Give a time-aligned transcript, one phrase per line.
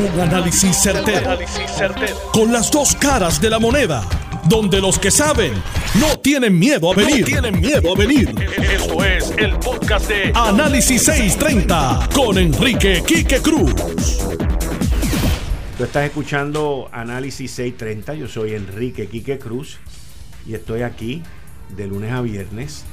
[0.00, 1.38] Un análisis certero,
[2.32, 4.02] Con las dos caras de la moneda.
[4.48, 5.52] Donde los que saben
[6.00, 7.26] no tienen miedo a venir.
[7.26, 8.34] tienen miedo a venir.
[8.58, 13.74] Esto es el podcast de Análisis 630 con Enrique Quique Cruz.
[15.76, 18.14] Tú estás escuchando Análisis 630.
[18.14, 19.80] Yo soy Enrique Quique Cruz
[20.46, 21.22] y estoy aquí
[21.76, 22.84] de lunes a viernes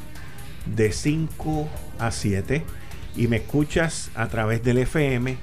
[0.65, 1.69] de 5
[1.99, 2.65] a 7
[3.15, 5.37] y me escuchas a través del FM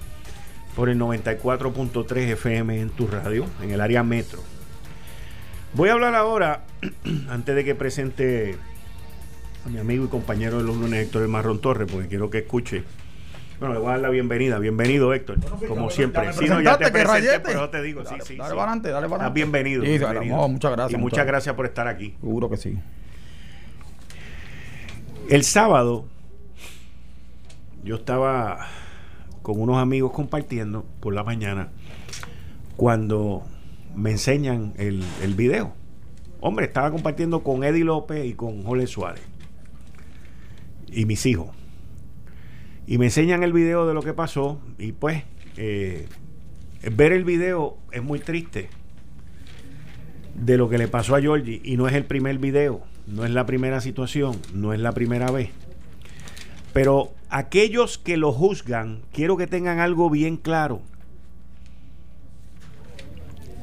[0.76, 4.40] por el 94.3 FM en tu radio, en el área metro.
[5.74, 6.64] Voy a hablar ahora,
[7.28, 8.56] antes de que presente
[9.64, 12.38] a mi amigo y compañero de los lunes, Héctor El Marrón Torres, porque quiero que
[12.38, 12.84] escuche.
[13.58, 14.58] Bueno, le voy a dar la bienvenida.
[14.58, 15.38] Bienvenido, Héctor.
[15.68, 16.32] como siempre.
[16.32, 18.36] Sí, no, ya te presenté, pero te digo, sí, sí.
[18.36, 19.34] Dale para adelante, dale para adelante.
[19.34, 19.82] bienvenido.
[19.82, 20.48] bienvenido.
[20.48, 21.00] muchas gracias.
[21.00, 22.16] Y muchas gracias por estar aquí.
[22.20, 22.78] Seguro que sí.
[25.30, 26.04] El sábado
[27.84, 28.66] yo estaba
[29.44, 31.68] con unos amigos compartiendo por la mañana
[32.76, 33.42] cuando
[33.94, 35.74] me enseñan el, el video.
[36.40, 39.22] Hombre, estaba compartiendo con Eddie López y con Jorge Suárez
[40.88, 41.50] y mis hijos.
[42.86, 45.24] Y me enseñan el video de lo que pasó y pues
[45.58, 46.08] eh,
[46.96, 48.70] ver el video es muy triste
[50.34, 53.30] de lo que le pasó a Georgie y no es el primer video no es
[53.30, 55.50] la primera situación, no es la primera vez.
[56.74, 60.82] Pero aquellos que lo juzgan, quiero que tengan algo bien claro.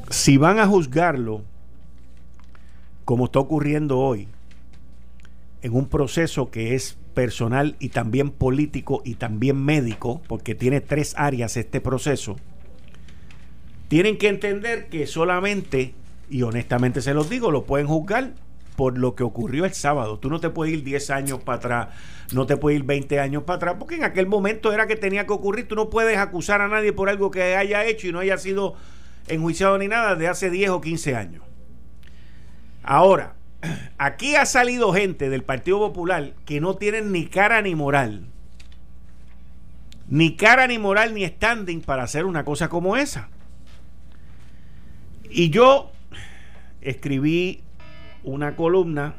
[0.09, 1.44] Si van a juzgarlo,
[3.03, 4.30] como está ocurriendo hoy,
[5.62, 11.14] en un proceso que es personal y también político y también médico, porque tiene tres
[11.18, 12.38] áreas este proceso,
[13.90, 15.94] tienen que entender que solamente,
[16.30, 18.36] y honestamente se los digo, lo pueden juzgar
[18.75, 20.19] por lo que ocurrió el sábado.
[20.19, 21.88] Tú no te puedes ir 10 años para atrás,
[22.33, 25.25] no te puedes ir 20 años para atrás, porque en aquel momento era que tenía
[25.25, 25.67] que ocurrir.
[25.67, 28.75] Tú no puedes acusar a nadie por algo que haya hecho y no haya sido
[29.28, 31.44] enjuiciado ni nada de hace 10 o 15 años.
[32.83, 33.36] Ahora,
[33.97, 38.28] aquí ha salido gente del Partido Popular que no tienen ni cara ni moral.
[40.07, 43.29] Ni cara ni moral ni standing para hacer una cosa como esa.
[45.29, 45.91] Y yo
[46.81, 47.63] escribí
[48.24, 49.16] una columna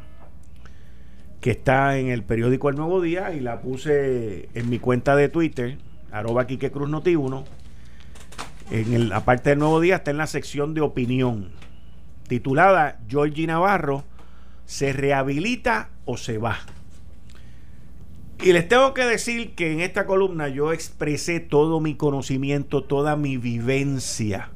[1.41, 5.29] que está en el periódico El Nuevo Día y la puse en mi cuenta de
[5.29, 5.79] Twitter,
[6.13, 7.45] arroba Quique Cruz Noti 1.
[8.71, 11.51] En la parte del Nuevo Día está en la sección de opinión,
[12.29, 14.05] titulada Georgie Navarro,
[14.67, 16.59] ¿se rehabilita o se va?
[18.43, 23.17] Y les tengo que decir que en esta columna yo expresé todo mi conocimiento, toda
[23.17, 24.51] mi vivencia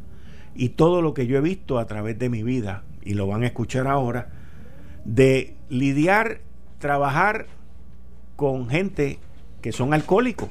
[0.54, 3.42] y todo lo que yo he visto a través de mi vida, y lo van
[3.42, 4.30] a escuchar ahora,
[5.06, 6.40] de lidiar,
[6.78, 7.46] trabajar
[8.34, 9.20] con gente
[9.62, 10.50] que son alcohólicos.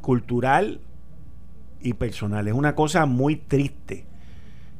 [0.00, 0.80] cultural
[1.80, 2.48] y personal.
[2.48, 4.06] Es una cosa muy triste.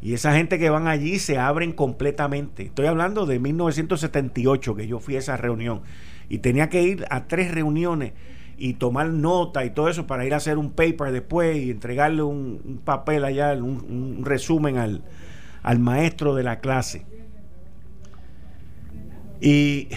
[0.01, 2.65] Y esa gente que van allí se abren completamente.
[2.65, 5.83] Estoy hablando de 1978, que yo fui a esa reunión.
[6.29, 8.13] Y tenía que ir a tres reuniones
[8.57, 12.23] y tomar nota y todo eso para ir a hacer un paper después y entregarle
[12.23, 15.03] un, papel allá, un, un resumen al,
[15.63, 17.07] al maestro de la clase.
[19.41, 19.89] Y,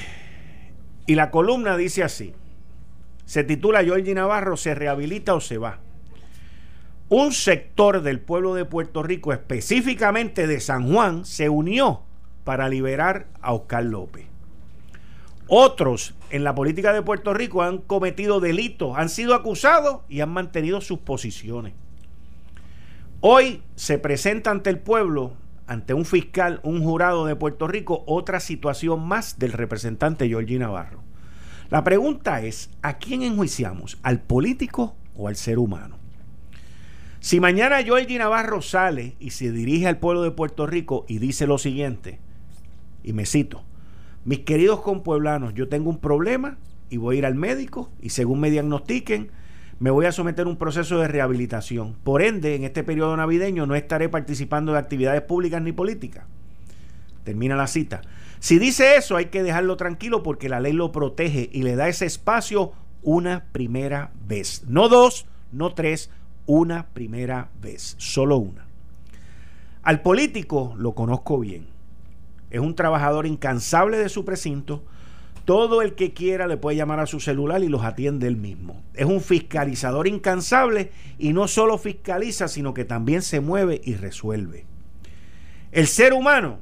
[1.07, 2.33] la columna dice así,
[3.25, 5.79] se titula Georgie Navarro, ¿se rehabilita o se va?
[7.09, 12.03] Un sector del pueblo de Puerto Rico, específicamente de San Juan, se unió
[12.45, 14.25] para liberar a Oscar López.
[15.47, 20.29] Otros en la política de Puerto Rico han cometido delitos, han sido acusados y han
[20.29, 21.73] mantenido sus posiciones.
[23.19, 25.33] Hoy se presenta ante el pueblo
[25.71, 31.01] ante un fiscal, un jurado de Puerto Rico, otra situación más del representante Georgie Navarro.
[31.69, 33.97] La pregunta es, ¿a quién enjuiciamos?
[34.03, 35.95] ¿Al político o al ser humano?
[37.21, 41.47] Si mañana Georgie Navarro sale y se dirige al pueblo de Puerto Rico y dice
[41.47, 42.19] lo siguiente,
[43.01, 43.63] y me cito,
[44.25, 46.57] mis queridos compueblanos, yo tengo un problema
[46.89, 49.31] y voy a ir al médico y según me diagnostiquen,
[49.81, 51.95] me voy a someter a un proceso de rehabilitación.
[52.03, 56.23] Por ende, en este periodo navideño no estaré participando de actividades públicas ni políticas.
[57.23, 58.01] Termina la cita.
[58.37, 61.87] Si dice eso, hay que dejarlo tranquilo porque la ley lo protege y le da
[61.87, 64.65] ese espacio una primera vez.
[64.67, 66.11] No dos, no tres,
[66.45, 68.67] una primera vez, solo una.
[69.81, 71.65] Al político lo conozco bien.
[72.51, 74.83] Es un trabajador incansable de su precinto.
[75.51, 78.81] Todo el que quiera le puede llamar a su celular y los atiende él mismo.
[78.93, 84.63] Es un fiscalizador incansable y no solo fiscaliza, sino que también se mueve y resuelve.
[85.73, 86.59] El ser humano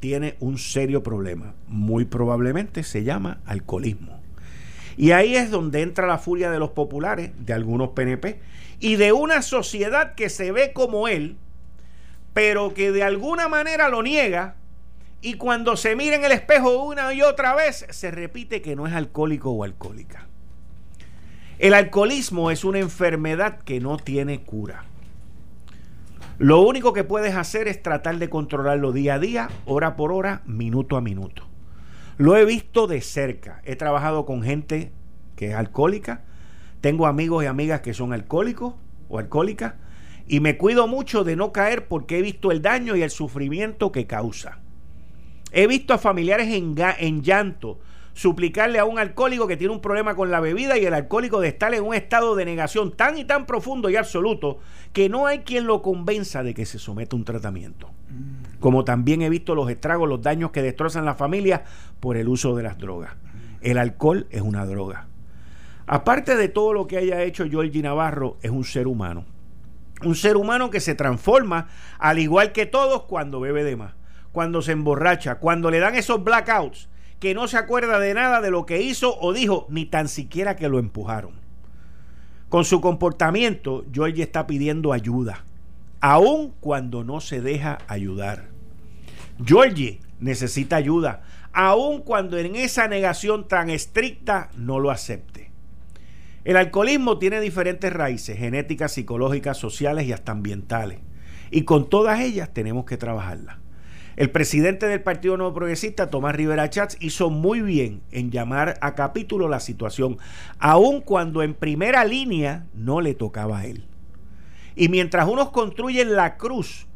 [0.00, 1.54] tiene un serio problema.
[1.68, 4.20] Muy probablemente se llama alcoholismo.
[4.96, 8.40] Y ahí es donde entra la furia de los populares, de algunos PNP,
[8.80, 11.36] y de una sociedad que se ve como él,
[12.34, 14.56] pero que de alguna manera lo niega
[15.20, 18.86] y cuando se mira en el espejo una y otra vez se repite que no
[18.86, 20.26] es alcohólico o alcohólica.
[21.58, 24.84] El alcoholismo es una enfermedad que no tiene cura.
[26.38, 30.42] Lo único que puedes hacer es tratar de controlarlo día a día, hora por hora,
[30.46, 31.48] minuto a minuto.
[32.16, 33.60] Lo he visto de cerca.
[33.64, 34.92] He trabajado con gente
[35.34, 36.22] que es alcohólica.
[36.80, 38.74] Tengo amigos y amigas que son alcohólicos
[39.08, 39.74] o alcohólicas
[40.28, 43.90] y me cuido mucho de no caer porque he visto el daño y el sufrimiento
[43.90, 44.60] que causa.
[45.52, 47.78] He visto a familiares en, en llanto
[48.18, 51.48] suplicarle a un alcohólico que tiene un problema con la bebida y el alcohólico de
[51.48, 54.58] estar en un estado de negación tan y tan profundo y absoluto
[54.92, 57.90] que no hay quien lo convenza de que se someta a un tratamiento.
[58.58, 61.62] Como también he visto los estragos, los daños que destrozan la familia
[62.00, 63.12] por el uso de las drogas.
[63.60, 65.06] El alcohol es una droga.
[65.86, 69.24] Aparte de todo lo que haya hecho Georgie Navarro, es un ser humano
[70.04, 71.68] un ser humano que se transforma
[71.98, 73.94] al igual que todos cuando bebe de más,
[74.38, 76.88] cuando se emborracha, cuando le dan esos blackouts,
[77.18, 80.54] que no se acuerda de nada de lo que hizo o dijo, ni tan siquiera
[80.54, 81.32] que lo empujaron.
[82.48, 85.44] Con su comportamiento, Georgie está pidiendo ayuda,
[86.00, 88.50] aun cuando no se deja ayudar.
[89.44, 95.50] Georgie necesita ayuda, aun cuando en esa negación tan estricta no lo acepte.
[96.44, 101.00] El alcoholismo tiene diferentes raíces, genéticas, psicológicas, sociales y hasta ambientales.
[101.50, 103.56] Y con todas ellas tenemos que trabajarlas.
[104.18, 108.96] El presidente del Partido Nuevo Progresista, Tomás Rivera Chats, hizo muy bien en llamar a
[108.96, 110.18] capítulo la situación,
[110.58, 113.84] aun cuando en primera línea no le tocaba a él.
[114.74, 116.88] Y mientras unos construyen la cruz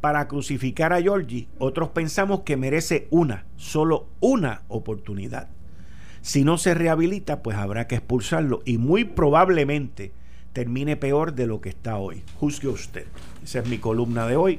[0.00, 5.50] para crucificar a Georgie, otros pensamos que merece una, solo una oportunidad.
[6.22, 10.10] Si no se rehabilita, pues habrá que expulsarlo y muy probablemente
[10.52, 12.24] termine peor de lo que está hoy.
[12.40, 13.06] Juzgue usted.
[13.44, 14.58] Esa es mi columna de hoy.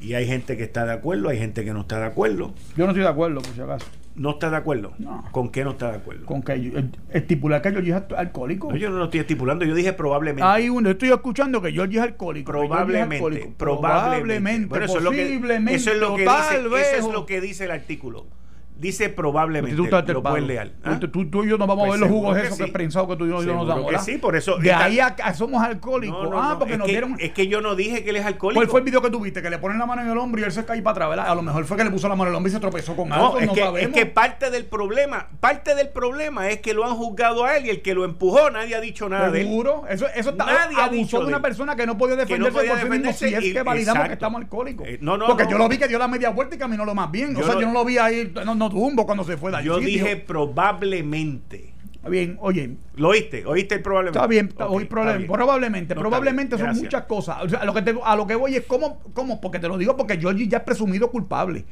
[0.00, 2.54] Y hay gente que está de acuerdo, hay gente que no está de acuerdo.
[2.76, 3.86] Yo no estoy de acuerdo, por si acaso.
[4.16, 4.92] ¿No está de acuerdo?
[4.98, 5.24] No.
[5.30, 6.26] ¿Con qué no está de acuerdo?
[6.26, 8.70] Con que estipular que Georgie es alcohólico.
[8.70, 10.42] No, yo no lo estoy estipulando, yo dije probablemente.
[10.42, 12.50] Hay uno, estoy escuchando que Georgie es alcohólico.
[12.50, 14.66] Probablemente, probablemente.
[14.66, 15.74] Bueno, eso posiblemente.
[15.74, 18.26] Es lo que, eso, es lo que dice, eso es lo que dice el artículo.
[18.80, 19.76] Dice probablemente.
[19.76, 20.72] Tú, estás lo puedes leer.
[20.84, 20.98] ¿ah?
[20.98, 23.26] Tú, tú, y yo nos vamos a ver los jugos esos que, prensado que tú
[23.26, 23.90] y yo, nos damos.
[23.90, 24.56] Que sí, por eso.
[24.56, 26.30] De ahí a, somos alcohólicos.
[26.34, 27.16] ah, porque es nos que, dieron.
[27.18, 28.58] Es que yo no dije que él es alcohólico.
[28.58, 29.42] ¿Cuál fue el video que tuviste?
[29.42, 31.28] Que le ponen la mano en el hombro y él se cae para atrás, ¿verdad?
[31.28, 32.96] A lo mejor fue que le puso la mano en el hombro y se tropezó
[32.96, 33.36] con algo.
[33.36, 37.58] Que, es que parte del problema, parte del problema es que lo han juzgado a
[37.58, 39.46] él y el que lo empujó, nadie ha dicho nada de él.
[39.46, 39.84] Seguro.
[39.90, 40.46] Eso, eso está.
[40.46, 43.62] Nadie abusó de una persona que no podía defenderse por sí mismo si es que
[43.62, 44.88] validamos que estamos alcohólicos.
[44.88, 45.26] Eh, no, no.
[45.26, 47.36] Porque yo lo vi que dio la media vuelta y caminó lo más bien.
[47.36, 50.16] O sea, yo no lo vi ahí, no tumbo cuando se fue de Yo dije
[50.16, 51.74] probablemente.
[52.08, 52.76] Bien, oye.
[52.96, 53.44] ¿Lo oíste?
[53.44, 54.18] ¿Oíste el probablemente?
[54.18, 54.48] Está bien,
[55.28, 55.94] probablemente.
[55.94, 57.36] probablemente son muchas cosas.
[57.52, 60.18] a, lo que a lo que voy es cómo, cómo, porque te lo digo porque
[60.18, 61.64] Georgie ya es presumido culpable.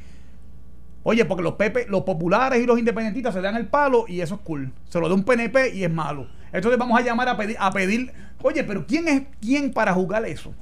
[1.01, 4.35] Oye, porque los Pepe, los populares y los independentistas se dan el palo y eso
[4.35, 4.71] es cool.
[4.89, 6.27] Se lo da un PNP y es malo.
[6.51, 10.25] Entonces vamos a llamar a pedir, a pedir, oye, pero ¿quién es quién para jugar
[10.25, 10.53] eso?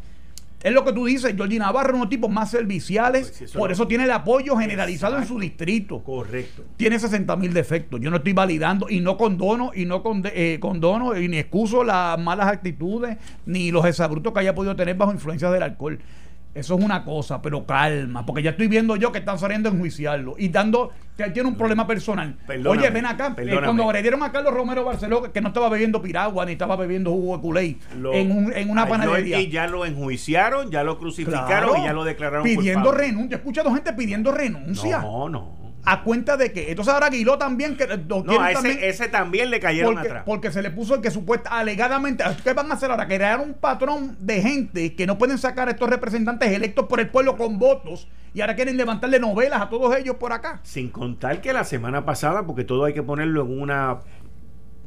[0.63, 3.51] Es lo que tú dices, Georgie Navarro es uno de los tipos más serviciales, pues
[3.51, 6.03] por eso tiene el apoyo generalizado en su distrito.
[6.03, 6.63] Correcto.
[6.77, 8.01] Tiene 60 mil defectos.
[8.01, 12.19] Yo no estoy validando y no condono y no eh, condono y ni excuso las
[12.19, 15.99] malas actitudes ni los exabrutos que haya podido tener bajo influencia del alcohol.
[16.57, 19.71] Eso es una cosa, pero calma, porque ya estoy viendo yo que están saliendo a
[19.71, 22.35] enjuiciarlo y dando que él tiene un problema personal.
[22.65, 26.45] Oye, ven acá, eh, cuando agredieron a Carlos Romero Barceló, que no estaba bebiendo piragua
[26.45, 29.39] ni estaba bebiendo jugo de culé en, en, una panadería.
[29.39, 33.35] Y ya lo enjuiciaron, ya lo crucificaron y ya lo declararon pidiendo renuncia.
[33.35, 34.99] He escuchado gente pidiendo renuncia.
[34.99, 35.56] No, no
[35.89, 39.59] a cuenta de que entonces ahora Aguiló también que no, ese, también, ese también le
[39.59, 42.91] cayeron porque, atrás porque se le puso el que supuesta alegadamente ¿qué van a hacer
[42.91, 43.07] ahora?
[43.07, 47.09] crear un patrón de gente que no pueden sacar a estos representantes electos por el
[47.09, 50.59] pueblo con votos y ahora quieren levantarle novelas a todos ellos por acá.
[50.61, 53.97] Sin contar que la semana pasada, porque todo hay que ponerlo en una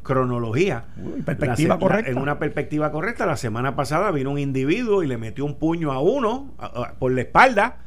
[0.04, 0.84] cronología.
[1.24, 2.10] perspectiva correcta.
[2.10, 5.90] en una perspectiva correcta, la semana pasada vino un individuo y le metió un puño
[5.90, 6.54] a uno
[6.98, 7.78] por la espalda,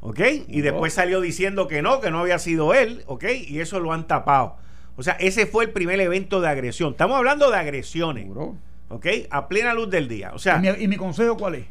[0.00, 0.20] ¿ok?
[0.48, 3.24] Y después salió diciendo que no, que no había sido él, ¿ok?
[3.46, 4.56] Y eso lo han tapado.
[4.96, 6.92] O sea, ese fue el primer evento de agresión.
[6.92, 8.28] Estamos hablando de agresiones,
[8.88, 9.06] ¿ok?
[9.30, 10.32] A plena luz del día.
[10.34, 11.66] O sea, ¿Y mi, consejo cuál es?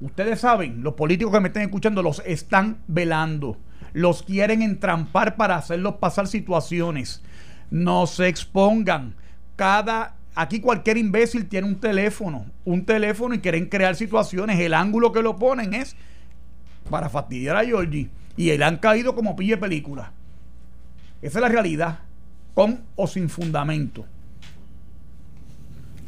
[0.00, 3.56] Ustedes saben, los políticos que me estén escuchando los están velando.
[3.92, 7.22] Los quieren entrampar para hacerlos pasar situaciones
[7.74, 9.14] no se expongan.
[9.56, 14.60] Cada aquí cualquier imbécil tiene un teléfono, un teléfono y quieren crear situaciones.
[14.60, 15.96] El ángulo que lo ponen es
[16.90, 20.12] para fastidiar a Georgie y él han caído como pille película.
[21.22, 22.00] Esa es la realidad,
[22.54, 24.04] con o sin fundamento.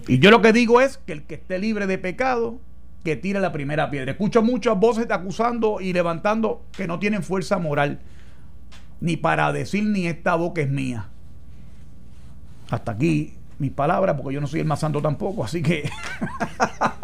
[0.09, 2.61] Y yo lo que digo es que el que esté libre de pecado,
[3.03, 4.13] que tire la primera piedra.
[4.13, 8.01] Escucho muchas voces acusando y levantando que no tienen fuerza moral,
[9.01, 11.09] ni para decir ni esta boca es mía.
[12.69, 15.89] Hasta aquí mis palabras, porque yo no soy el más santo tampoco, así que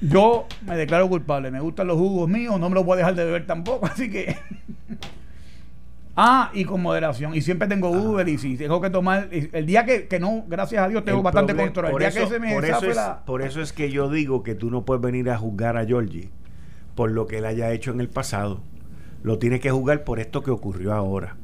[0.00, 1.50] yo me declaro culpable.
[1.50, 4.10] Me gustan los jugos míos, no me los voy a dejar de beber tampoco, así
[4.10, 4.36] que.
[6.16, 7.34] ah, y con moderación.
[7.34, 7.98] Y siempre tengo ah.
[7.98, 9.28] Uber y si tengo que tomar.
[9.30, 11.90] El día que, no, gracias a Dios, tengo bastante control.
[11.90, 15.38] Por, eso, es, por eso es que yo digo que tú no puedes venir a
[15.38, 16.30] juzgar a Georgie
[16.94, 18.60] por lo que él haya hecho en el pasado.
[19.22, 21.36] Lo tienes que juzgar por esto que ocurrió ahora.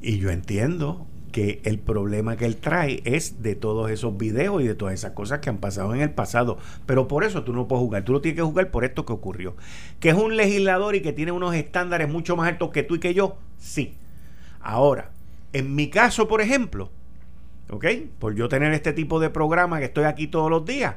[0.00, 4.66] Y yo entiendo que el problema que él trae es de todos esos videos y
[4.66, 6.56] de todas esas cosas que han pasado en el pasado.
[6.86, 9.12] Pero por eso tú no puedes jugar, tú lo tienes que jugar por esto que
[9.12, 9.54] ocurrió.
[10.00, 13.00] Que es un legislador y que tiene unos estándares mucho más altos que tú y
[13.00, 13.98] que yo, sí.
[14.62, 15.10] Ahora,
[15.52, 16.88] en mi caso, por ejemplo,
[17.68, 17.84] ¿ok?
[18.18, 20.94] Por yo tener este tipo de programa que estoy aquí todos los días,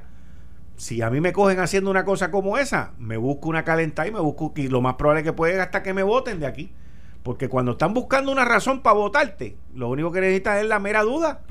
[0.77, 4.13] si a mí me cogen haciendo una cosa como esa, me busco una calentada y
[4.13, 6.71] me busco, y lo más probable que puede hasta que me voten de aquí.
[7.23, 11.03] Porque cuando están buscando una razón para votarte, lo único que necesitas es la mera
[11.03, 11.41] duda.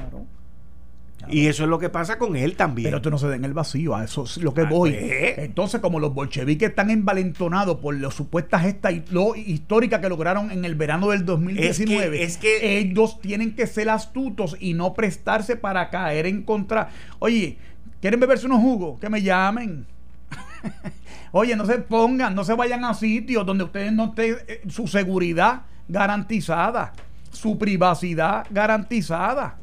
[1.31, 2.87] Y eso es lo que pasa con él también.
[2.87, 4.93] Pero tú no se den el vacío, a eso es lo que ah, voy.
[4.93, 5.39] Pues.
[5.39, 10.65] Entonces, como los bolcheviques están envalentonados por las supuestas gestas lo histórica que lograron en
[10.65, 15.91] el verano del 2019, es que, ellos tienen que ser astutos y no prestarse para
[15.91, 16.91] caer en contra.
[17.19, 17.59] Oye,
[18.01, 19.01] ¿quieren beberse unos jugos?
[19.01, 19.87] Que me llamen.
[21.33, 24.87] Oye, no se pongan, no se vayan a sitios donde ustedes no estén eh, su
[24.87, 26.93] seguridad garantizada,
[27.31, 29.59] su privacidad garantizada.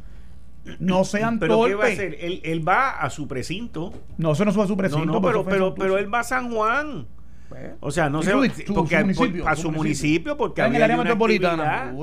[0.80, 2.18] No sean ¿Pero qué va a hacer?
[2.20, 3.94] Él, va a su precinto.
[4.18, 5.06] No, eso no sube a su precinto.
[5.06, 7.08] No, pero, pero, pero, él va a San Juan.
[7.50, 8.34] Pues, o sea, no sé,
[8.74, 8.96] porque
[9.46, 11.94] a su municipio, porque en el área metropolitana,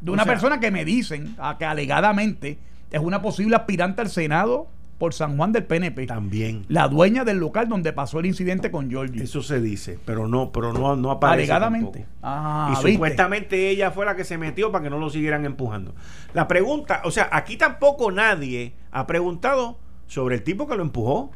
[0.00, 2.58] De una persona que me dicen, que alegadamente
[2.90, 4.68] es una posible aspirante al Senado
[5.02, 6.06] por San Juan del PNP.
[6.06, 6.64] También.
[6.68, 9.24] La dueña del local donde pasó el incidente con Georgie.
[9.24, 11.50] Eso se dice, pero no, pero no, no aparece.
[11.50, 12.06] Alegadamente.
[12.22, 15.92] Ah, y supuestamente ella fue la que se metió para que no lo siguieran empujando.
[16.34, 21.32] La pregunta, o sea, aquí tampoco nadie ha preguntado sobre el tipo que lo empujó.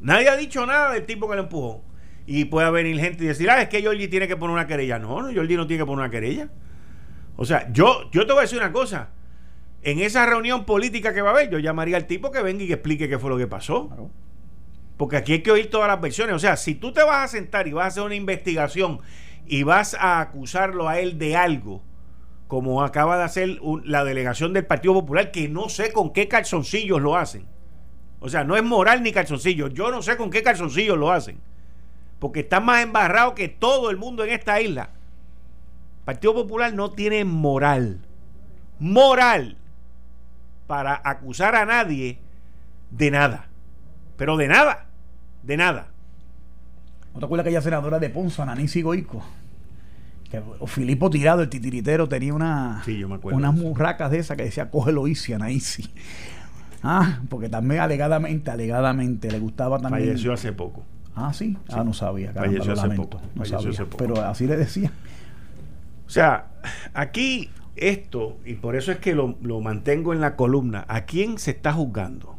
[0.00, 1.84] Nadie ha dicho nada del tipo que lo empujó.
[2.24, 4.98] Y puede venir gente y decir, ah, es que Georgie tiene que poner una querella.
[4.98, 6.48] No, no, Georgie no tiene que poner una querella.
[7.36, 9.10] O sea, yo, yo te voy a decir una cosa
[9.82, 12.68] en esa reunión política que va a haber, yo llamaría al tipo que venga y
[12.68, 14.10] que explique qué fue lo que pasó.
[14.96, 16.36] Porque aquí hay que oír todas las versiones.
[16.36, 19.00] O sea, si tú te vas a sentar y vas a hacer una investigación
[19.46, 21.82] y vas a acusarlo a él de algo,
[22.46, 27.00] como acaba de hacer la delegación del Partido Popular, que no sé con qué calzoncillos
[27.00, 27.46] lo hacen.
[28.20, 29.74] O sea, no es moral ni calzoncillos.
[29.74, 31.40] Yo no sé con qué calzoncillos lo hacen.
[32.20, 34.90] Porque están más embarrados que todo el mundo en esta isla.
[36.04, 37.98] Partido Popular no tiene moral.
[38.78, 39.56] Moral
[40.72, 42.18] para acusar a nadie
[42.90, 43.44] de nada.
[44.16, 44.86] Pero de nada,
[45.42, 45.88] de nada.
[47.12, 49.22] ¿No te acuerdas aquella senadora de Ponzo, Nancy Goico?
[50.30, 52.82] Que o Filipo Tirado, el titiritero, tenía una,
[53.24, 55.92] unas murracas de esas que decía, cógelo easy, Anaisi.
[56.82, 60.06] Ah, porque también alegadamente, alegadamente, le gustaba también.
[60.06, 60.86] Falleció hace poco.
[61.14, 61.58] Ah, sí.
[61.68, 62.32] Ah, no sabía.
[62.32, 63.20] Falleció hace poco.
[63.36, 63.98] Falleció hace poco.
[63.98, 64.90] Pero así le decía.
[66.06, 66.46] O sea,
[66.94, 71.52] aquí esto, y por eso es que lo, mantengo en la columna, ¿a quién se
[71.52, 72.36] está juzgando?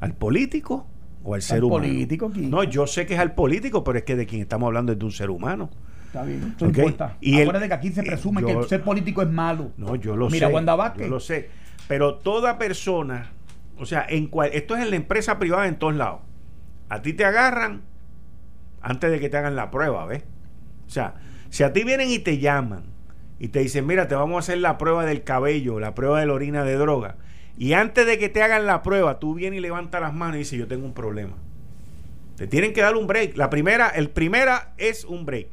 [0.00, 0.86] ¿Al político
[1.24, 1.82] o al, ser humano?
[1.82, 4.92] político No, yo sé que es al político, pero es que de quien estamos hablando
[4.92, 5.70] es de un ser humano.
[6.06, 7.16] Está bien, eso importa.
[7.20, 9.72] Y Acuérdate que aquí se presume que el ser político es malo.
[9.76, 10.54] No, yo lo Mira, sé.
[10.54, 11.48] Mira, Yo lo sé.
[11.88, 13.30] Pero toda persona,
[13.78, 16.20] o sea, en cual, esto es en la empresa privada en todos lados.
[16.88, 17.82] A ti te agarran
[18.82, 20.24] antes de que te hagan la prueba, ¿ves?
[20.86, 21.14] O sea,
[21.48, 22.91] si a ti vienen y te llaman
[23.42, 26.26] y te dicen, mira, te vamos a hacer la prueba del cabello, la prueba de
[26.26, 27.16] la orina de droga.
[27.58, 30.38] Y antes de que te hagan la prueba, tú vienes y levantas las manos y
[30.38, 31.34] dices, yo tengo un problema.
[32.36, 33.36] Te tienen que dar un break.
[33.36, 35.48] La primera, el primera es un break.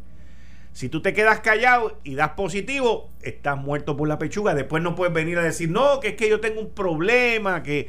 [0.72, 4.54] Si tú te quedas callado y das positivo, estás muerto por la pechuga.
[4.54, 7.88] Después no puedes venir a decir, no, que es que yo tengo un problema, que...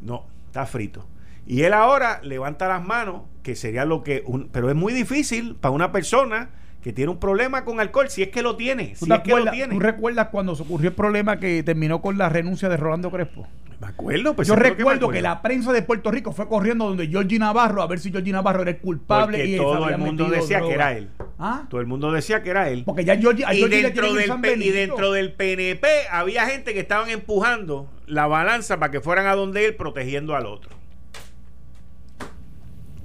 [0.00, 1.08] No, está frito.
[1.44, 4.22] Y él ahora levanta las manos, que sería lo que...
[4.52, 6.50] Pero es muy difícil para una persona
[6.82, 8.94] que tiene un problema con alcohol, si es que lo tiene.
[8.96, 9.74] Si es que lo tiene.
[9.74, 13.46] ¿Tú recuerdas cuando se ocurrió el problema que terminó con la renuncia de Rolando Crespo?
[13.80, 17.38] Me acuerdo, pues Yo recuerdo que, la prensa de Puerto Rico fue corriendo donde Georgie
[17.38, 20.72] Navarro a ver si Georgie Navarro era el culpable y todo el mundo decía que
[20.72, 21.08] era él.
[21.38, 21.64] ¿Ah?
[21.70, 22.84] Todo el mundo decía que era él.
[22.84, 27.88] Porque ya Georgie, y, dentro del y dentro del PNP había gente que estaban empujando
[28.06, 30.79] la balanza para que fueran a donde él protegiendo al otro.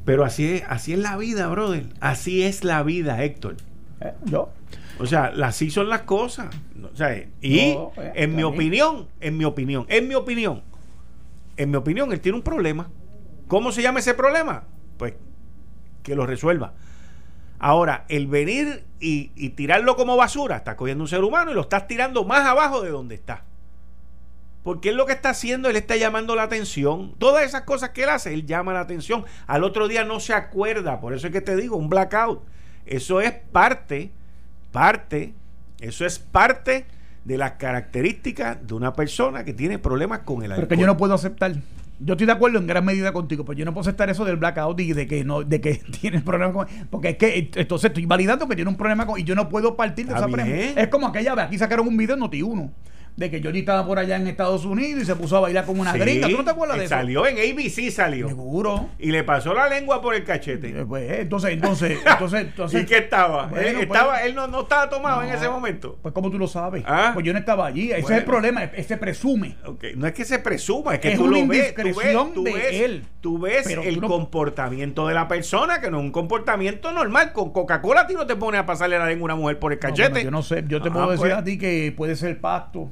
[0.06, 1.88] Pero así es, así es la vida, brother.
[2.00, 3.58] Así es la vida, Héctor.
[4.02, 4.50] Eh, yo.
[5.00, 6.56] O sea, así son las cosas.
[6.92, 7.78] O sea, y eh,
[8.14, 10.62] en mi opinión, en mi opinión, en mi opinión,
[11.58, 12.90] en mi opinión, él tiene un problema.
[13.48, 14.64] ¿Cómo se llama ese problema?
[14.98, 15.16] Pues
[16.04, 16.74] que lo resuelva.
[17.58, 21.62] Ahora, el venir y, y tirarlo como basura, está cogiendo un ser humano y lo
[21.62, 23.44] estás tirando más abajo de donde está.
[24.66, 27.14] Porque él lo que está haciendo, él está llamando la atención.
[27.20, 29.24] Todas esas cosas que él hace, él llama la atención.
[29.46, 31.00] Al otro día no se acuerda.
[31.00, 32.42] Por eso es que te digo, un blackout.
[32.88, 34.10] Eso es parte,
[34.72, 35.36] parte,
[35.80, 36.88] eso es parte
[37.26, 40.68] de las características de una persona que tiene problemas con el alcohol.
[40.68, 41.54] Pero que yo no puedo aceptar.
[42.00, 44.38] Yo estoy de acuerdo en gran medida contigo, pero yo no puedo aceptar eso del
[44.38, 48.08] blackout y de que no, de que tienes problemas con porque es que entonces estoy
[48.08, 50.82] validando que tiene un problema con y yo no puedo partir de esa premisa.
[50.82, 52.72] Es como aquella vez, aquí sacaron un video en Noti 1
[53.18, 55.82] de que Johnny estaba por allá en Estados Unidos y se puso a bailar como
[55.82, 56.28] una gringa.
[56.28, 56.96] ¿Tú no te acuerdas de eso?
[56.96, 58.28] Salió en ABC, salió.
[58.28, 58.90] Seguro.
[59.00, 60.82] Y le pasó la lengua por el cachete.
[60.82, 62.84] Eh, pues, entonces, entonces, entonces, entonces.
[62.84, 63.46] ¿Y qué estaba?
[63.46, 65.98] él, pues, estaba él no, no estaba tomado en ese momento.
[66.02, 66.84] Pues, ¿cómo tú lo sabes?
[66.86, 67.12] ¿Ah?
[67.14, 67.92] Pues yo no estaba allí.
[67.92, 68.70] Ese es el problema.
[68.86, 69.56] Se presume.
[69.66, 69.96] Okay.
[69.96, 71.74] No es que se presuma, es que tú lo ves.
[71.74, 73.06] Tú ves, tú ves, él.
[73.22, 77.32] Tú ves el comportamiento de la persona, que no es un comportamiento normal.
[77.32, 79.72] Con Coca-Cola a ti no te pones a pasarle la lengua a una mujer por
[79.72, 80.24] el cachete.
[80.24, 80.66] yo no sé.
[80.68, 81.34] Yo te puedo decir pues.
[81.34, 82.92] a ti que puede ser pacto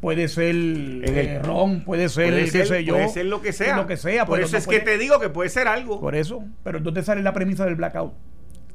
[0.00, 2.94] puede ser eh, ron, puede ser, puede ser, qué sé yo.
[2.94, 3.76] Puede ser lo que sea.
[3.76, 6.00] Lo que sea Por eso es que te digo que puede ser algo.
[6.00, 6.44] Por eso.
[6.62, 8.12] Pero entonces sale la premisa del blackout.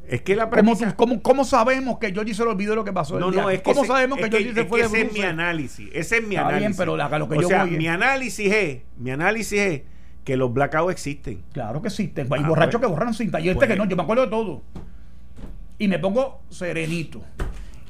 [0.08, 0.94] Es que la premisa...
[0.96, 3.18] ¿Cómo, cómo, sabemos que Georgie se lo olvidó lo que pasó?
[3.18, 5.90] No, no, es ¿Cómo sabemos que, Georgie se fue de Ese es mi análisis.
[5.94, 6.68] Ese es mi Está análisis.
[6.68, 9.82] Bien, pero lo que o sea, mi análisis es, mi análisis es
[10.26, 11.44] que los blackouts existen.
[11.54, 12.28] Claro que existen.
[12.30, 12.90] Hay ah, borrachos pues.
[12.90, 13.40] que borran cinta.
[13.40, 14.64] Y este que no, yo me acuerdo de todo.
[15.78, 17.22] Y me pongo serenito.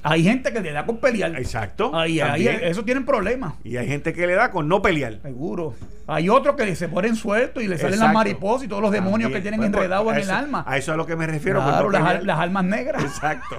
[0.04, 1.36] Hay gente que le da con pelear.
[1.36, 1.96] Exacto.
[1.96, 3.54] Ahí, ahí, eso tienen problemas.
[3.64, 5.20] Y hay gente que le da con no pelear.
[5.22, 5.76] Seguro.
[6.08, 9.32] Hay otros que se ponen sueltos y le salen las mariposas y todos los demonios
[9.32, 10.64] que tienen pues, pues, enredados en el alma.
[10.68, 11.62] A eso es a lo que me refiero.
[11.62, 13.04] Claro, las, las, almas negras.
[13.04, 13.56] Exacto.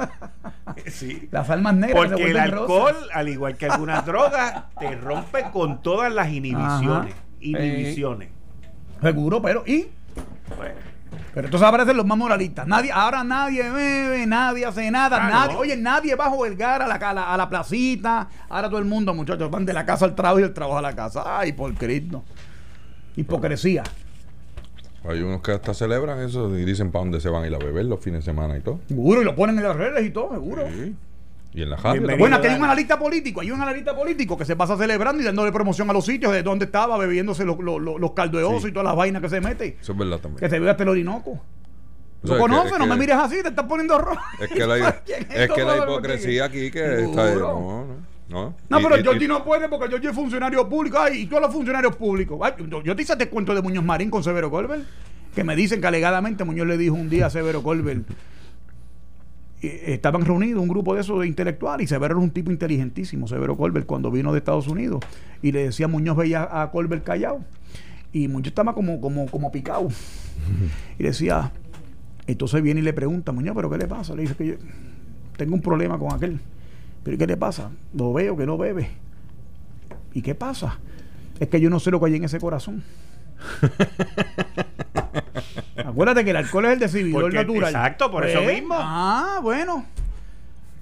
[0.86, 1.28] sí.
[1.30, 2.08] Las almas negras.
[2.08, 7.14] Porque el alcohol, al igual que algunas drogas, te rompe con todas las inhibiciones.
[7.40, 8.28] Inhibiciones.
[9.00, 9.86] Seguro, pero ¿y?
[10.56, 10.72] Pues,
[11.34, 12.66] pero entonces aparecen los más moralistas.
[12.66, 16.94] Nadie, ahora nadie bebe, nadie hace nada, nadie, oye, nadie va a jugar a la,
[16.94, 18.28] a, la, placita.
[18.48, 20.82] Ahora todo el mundo, muchachos, van de la casa al trabajo y del trabajo a
[20.82, 21.38] la casa.
[21.38, 22.22] Ay, por Cristo.
[23.16, 23.82] Hipocresía.
[25.08, 27.58] Hay unos que hasta celebran eso y dicen para dónde se van a ir a
[27.58, 28.80] beber los fines de semana y todo.
[28.86, 30.68] Seguro, y lo ponen en las redes y todo, seguro.
[30.68, 30.94] Sí.
[31.54, 34.56] Y en la Bueno, aquí hay un analista político, hay un analista político que se
[34.56, 38.12] pasa celebrando y dándole promoción a los sitios de donde estaba bebiéndose los, los, los
[38.12, 39.76] caldos de oso y todas las vainas que se mete.
[39.80, 40.40] Eso es verdad también.
[40.40, 41.40] Que se ve hasta el orinoco.
[42.22, 42.78] ¿Lo conoces?
[42.78, 44.20] No me mires así, te estás poniendo rojo.
[44.40, 47.34] Es que la, es que la hipocresía aquí que está.
[47.34, 47.86] No,
[48.28, 48.54] no.
[48.68, 50.98] No, pero Georgie no puede porque Georgie es funcionario público.
[50.98, 52.38] Ay, y todos los funcionarios públicos.
[52.82, 54.84] yo, te hice este cuento de Muñoz Marín con Severo Colbert.
[55.34, 58.06] Que me dicen que alegadamente Muñoz le dijo un día a Severo Colbert
[59.62, 63.56] estaban reunidos un grupo de esos de intelectuales y Severo era un tipo inteligentísimo, Severo
[63.56, 65.04] Colbert, cuando vino de Estados Unidos
[65.40, 67.40] y le decía Muñoz veía a Colbert callado
[68.12, 69.88] y Muñoz estaba como, como, como picado
[70.98, 71.52] y decía,
[72.26, 74.14] entonces viene y le pregunta, Muñoz, ¿pero qué le pasa?
[74.14, 74.54] Le dice que yo
[75.36, 76.40] tengo un problema con aquel.
[77.02, 77.70] ¿Pero qué le pasa?
[77.94, 78.90] Lo veo que no bebe.
[80.14, 80.78] ¿Y qué pasa?
[81.40, 82.84] Es que yo no sé lo que hay en ese corazón.
[85.86, 87.74] Acuérdate que el alcohol es el desinhibidor natural.
[87.74, 88.74] Exacto, por eso pues, mismo.
[88.78, 89.84] Ah, bueno.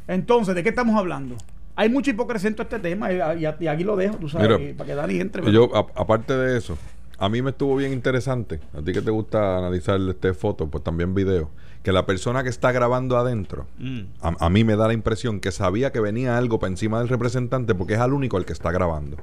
[0.08, 1.36] Entonces, ¿de qué estamos hablando?
[1.76, 4.94] Hay mucha hipocresía en todo este tema y, aquí lo dejo, tú sabes, para que
[4.94, 5.52] Dani entre.
[5.52, 6.76] Yo, aparte de eso,
[7.18, 10.82] a mí me estuvo bien interesante, a ti que te gusta analizar este foto, pues
[10.84, 11.50] también video,
[11.82, 14.00] que la persona que está grabando adentro, mm.
[14.20, 17.08] a, a, mí me da la impresión que sabía que venía algo para encima del
[17.08, 19.16] representante porque es al único el que está grabando.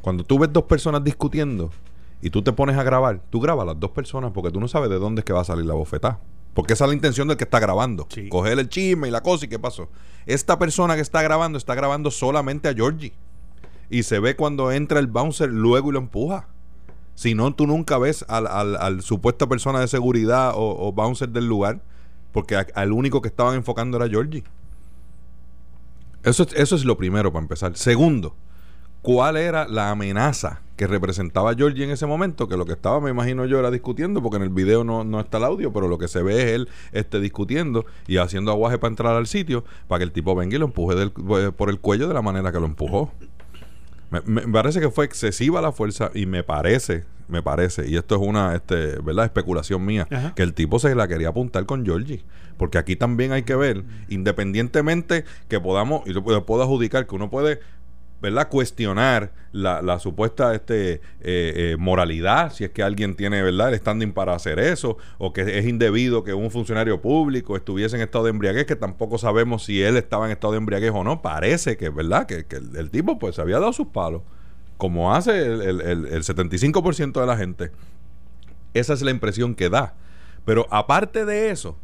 [0.00, 1.70] Cuando tú ves dos personas discutiendo,
[2.24, 4.66] y tú te pones a grabar, tú grabas a las dos personas porque tú no
[4.66, 6.20] sabes de dónde es que va a salir la bofetada.
[6.54, 8.08] Porque esa es la intención del que está grabando.
[8.30, 9.90] Coger el chisme y la cosa y qué pasó.
[10.24, 13.12] Esta persona que está grabando está grabando solamente a Georgie.
[13.90, 16.48] Y se ve cuando entra el bouncer luego y lo empuja.
[17.14, 21.82] Si no, tú nunca ves al, al, supuesta persona de seguridad o, bouncer del lugar,
[22.32, 24.44] porque al único que estaban enfocando era Georgie.
[26.22, 27.76] Eso, eso es lo primero para empezar.
[27.76, 28.34] Segundo,
[29.02, 32.48] ¿cuál era la amenaza que representaba Georgie en ese momento?
[32.48, 35.20] Que lo que estaba, me imagino yo, era discutiendo, porque en el video no, no
[35.20, 38.78] está el audio, pero lo que se ve es él este, discutiendo y haciendo aguaje
[38.78, 41.78] para entrar al sitio, para que el tipo venga y lo empuje eh, por el
[41.80, 43.12] cuello de la manera que lo empujó.
[44.10, 48.20] Me, parece que fue excesiva la fuerza y me parece, me parece, y esto es
[48.20, 49.24] una este, ¿verdad?
[49.24, 50.06] especulación mía,
[50.36, 52.22] que el tipo se la quería apuntar con Georgie.
[52.56, 57.28] Porque aquí también hay que ver, independientemente que podamos, y lo puedo adjudicar, que uno
[57.28, 57.58] puede
[58.24, 58.48] ¿verdad?
[58.48, 63.68] cuestionar la, supuesta este, eh, eh, moralidad, si es que alguien tiene ¿verdad?
[63.68, 68.02] el standing para hacer eso, o que es indebido que un funcionario público estuviese en
[68.02, 71.20] estado de embriaguez, que tampoco sabemos si él estaba en estado de embriaguez o no.
[71.20, 72.26] Parece que, ¿verdad?
[72.26, 74.22] Que, el, tipo pues había dado sus palos,
[74.78, 77.72] como hace el, el, el 75% de la gente.
[78.72, 79.96] Esa es la impresión que da.
[80.46, 81.76] Pero aparte de eso,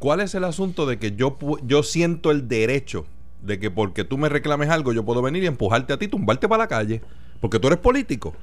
[0.00, 3.06] ¿cuál es el asunto de que yo, yo siento el derecho
[3.44, 6.48] de que porque tú me reclames algo, yo puedo venir y empujarte a ti, tumbarte
[6.48, 7.02] para la calle,
[7.40, 8.34] porque tú eres político.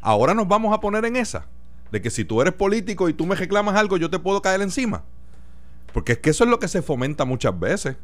[0.00, 1.46] Ahora nos vamos a poner en esa,
[1.92, 4.60] de que si tú eres político y tú me reclamas algo, yo te puedo caer
[4.62, 5.04] encima.
[5.92, 7.96] Porque es que eso es lo que se fomenta muchas veces.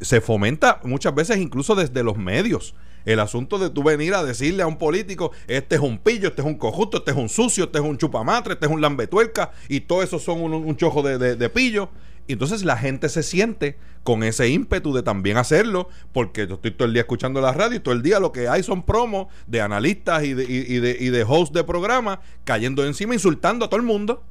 [0.00, 2.74] se fomenta muchas veces incluso desde los medios.
[3.04, 6.42] El asunto de tú venir a decirle a un político, este es un pillo, este
[6.42, 9.52] es un cojusto, este es un sucio, este es un chupamatre, este es un lambetuerca,
[9.68, 11.88] y todo eso son un, chojo de pillo.
[12.28, 16.72] Y entonces la gente se siente con ese ímpetu de también hacerlo, porque yo estoy
[16.72, 19.28] todo el día escuchando la radio y todo el día lo que hay son promos
[19.46, 23.70] de analistas y de, y, de, y de hosts de programa cayendo encima, insultando a
[23.70, 24.22] todo el mundo.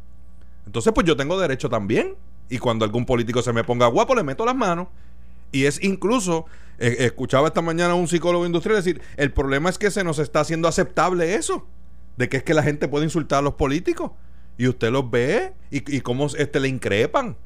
[0.68, 2.16] Entonces, pues yo tengo derecho también.
[2.50, 4.90] Y cuando algún político se me ponga guapo, le meto las manos.
[5.52, 6.46] Y es incluso,
[6.78, 10.20] eh, escuchaba esta mañana a un psicólogo industrial decir, el problema es que se nos
[10.20, 11.66] está haciendo aceptable eso,
[12.16, 14.12] de que es que la gente puede insultar a los políticos.
[14.56, 17.38] Y usted los ve y, y cómo este, le increpan.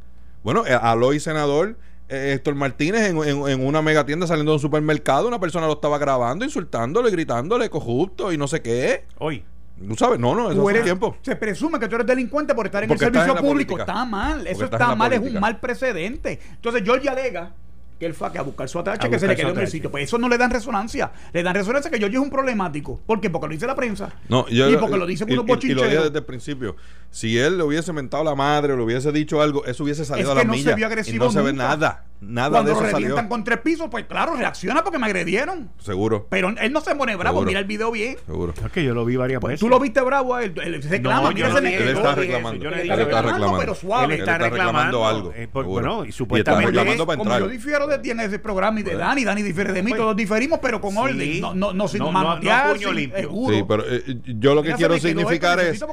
[0.44, 1.78] Bueno, eh, Aloy senador
[2.10, 5.74] eh, Héctor Martínez en, en, una mega tienda saliendo de un supermercado, una persona lo
[5.74, 9.06] estaba grabando, insultándole, gritándole, corrupto y no sé qué.
[9.18, 9.46] Hoy.
[9.88, 10.20] ¿Tú sabes?
[10.20, 11.16] No, no, eso hace tiempo.
[11.22, 13.80] Se presume que tú eres delincuente por estar en el servicio público.
[13.80, 14.46] Está mal.
[14.46, 16.40] Eso está mal, es un mal precedente.
[16.52, 17.54] Entonces, George alega
[18.02, 19.92] que él fue a buscar su atache, que se le quedó en el sitio.
[19.92, 21.12] Pues eso no le dan resonancia.
[21.34, 23.00] Le dan resonancia que yo es un problemático.
[23.06, 23.30] ¿Por qué?
[23.30, 24.12] Porque lo dice la prensa.
[24.28, 26.76] No, y porque lo dice unos y, y, lo dije desde el principio.
[27.12, 30.04] Si él le hubiese mentado a la madre o le hubiese dicho algo, eso hubiese
[30.04, 32.06] salido a la no Se vio agresivo y no se ve nada.
[32.22, 35.72] Nada Cuando de eso lo revientan con tres pisos, pues claro, reacciona porque me agredieron.
[35.80, 36.28] Seguro.
[36.30, 37.42] Pero él no se pone bravo.
[37.42, 38.16] Mira el video bien.
[38.28, 38.54] Seguro.
[38.64, 39.60] Es que yo lo vi varias pues, veces.
[39.60, 40.54] Tú lo viste bravo a él.
[40.64, 41.30] Él reclama.
[41.30, 42.70] No, mira ese Él está reclamando.
[42.70, 43.58] Él está reclamando.
[43.58, 44.14] Pero suave.
[44.14, 45.34] Él está reclamando algo.
[45.36, 46.98] Eh, bueno, y supuestamente.
[47.18, 49.94] Como yo difiero de ti en ese programa y de Dani, Dani difiere de mí,
[49.94, 51.42] todos diferimos, pero con orden.
[51.42, 52.78] No, no, no sin manotear.
[52.78, 55.84] Sí, pero eh, yo lo que quiero significar es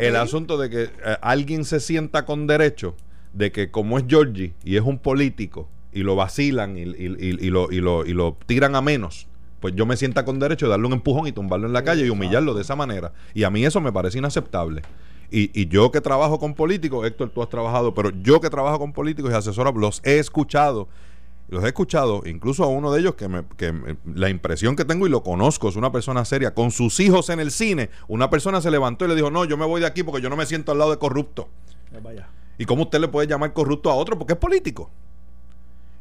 [0.00, 2.96] el asunto de que eh, alguien se sienta con derecho
[3.32, 7.80] de que como es Georgie y es un político y lo vacilan y, lo, y,
[7.80, 9.28] lo, y lo tiran a menos,
[9.60, 12.04] pues yo me sienta con derecho de darle un empujón y tumbarlo en la calle
[12.04, 13.12] y humillarlo de esa manera.
[13.32, 14.82] Y a mí eso me parece inaceptable.
[15.30, 18.78] Y, y, yo que trabajo con políticos, Héctor, tú has trabajado, pero yo que trabajo
[18.78, 20.88] con políticos y asesoros, los he escuchado.
[21.48, 25.06] Los he escuchado, incluso a uno de ellos que, me, que la impresión que tengo
[25.06, 28.60] y lo conozco, es una persona seria, con sus hijos en el cine, una persona
[28.60, 30.46] se levantó y le dijo, no, yo me voy de aquí porque yo no me
[30.46, 31.48] siento al lado de corrupto.
[32.58, 34.18] ¿Y cómo usted le puede llamar corrupto a otro?
[34.18, 34.90] Porque es político.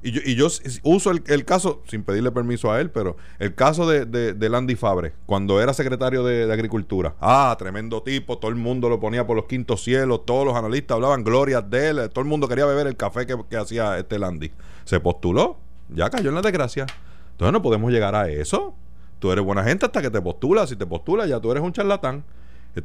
[0.06, 0.48] Y yo, y yo
[0.84, 5.14] uso el, caso, sin pedirle permiso a él, pero el caso de, de, Landy Fabre,
[5.26, 7.16] cuando era secretario de, Agricultura.
[7.22, 10.96] Ah, tremendo tipo, todo el mundo lo ponía por los quintos cielos, todos los analistas
[10.96, 14.20] hablaban glorias de él, todo el mundo quería beber el café que, que hacía este
[14.20, 14.52] Landy.
[14.86, 15.58] Se postuló,
[15.90, 16.86] ya cayó en la desgracia.
[17.32, 18.76] Entonces no podemos llegar a eso.
[19.20, 20.70] Tú eres buena gente hasta que te postulas.
[20.70, 22.24] Si te postulas, ya tú eres un charlatán.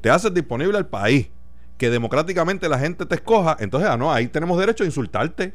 [0.00, 1.28] Te haces disponible al país.
[1.76, 3.56] Que democráticamente la gente te escoja.
[3.60, 5.54] Entonces, ah, no, ahí tenemos derecho a insultarte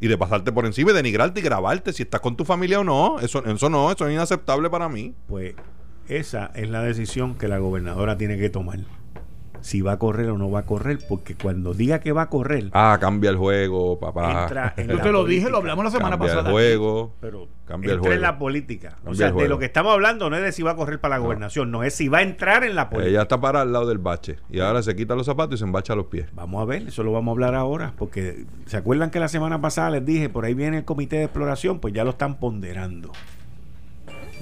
[0.00, 2.84] y de pasarte por encima y denigrarte y grabarte si estás con tu familia o
[2.84, 3.20] no.
[3.20, 5.14] Eso, eso no, eso es inaceptable para mí.
[5.28, 5.54] Pues
[6.08, 8.80] esa es la decisión que la gobernadora tiene que tomar
[9.62, 12.28] si va a correr o no va a correr, porque cuando diga que va a
[12.28, 12.68] correr.
[12.72, 14.74] Ah, cambia el juego, papá.
[14.76, 16.48] Yo te lo dije, lo hablamos la semana cambia pasada.
[16.48, 18.14] El juego, pero cambia el juego.
[18.14, 18.96] en la política.
[19.06, 21.16] o sea, de lo que estamos hablando no es de si va a correr para
[21.16, 23.10] la gobernación, no es si va a entrar en la política.
[23.10, 25.64] Ella está para al lado del bache y ahora se quita los zapatos y se
[25.64, 26.26] embacha los pies.
[26.34, 29.60] Vamos a ver, eso lo vamos a hablar ahora, porque ¿se acuerdan que la semana
[29.60, 31.78] pasada les dije, por ahí viene el comité de exploración?
[31.78, 33.12] Pues ya lo están ponderando.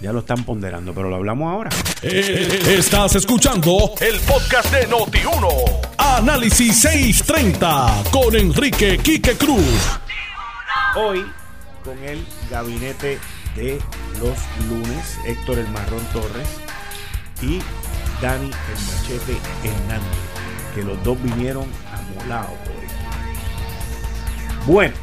[0.01, 1.71] Ya lo están ponderando, pero lo hablamos ahora.
[2.03, 5.49] Eh, estás escuchando el podcast de Noti1.
[5.99, 9.99] Análisis 630 con Enrique Quique Cruz.
[10.97, 11.23] Hoy,
[11.85, 13.19] con el gabinete
[13.55, 13.79] de
[14.19, 14.39] los
[14.71, 16.49] lunes, Héctor El Marrón Torres
[17.43, 17.61] y
[18.23, 20.19] Dani el Machete Hernández,
[20.75, 22.97] que los dos vinieron amolados por esto.
[24.67, 24.95] Bueno,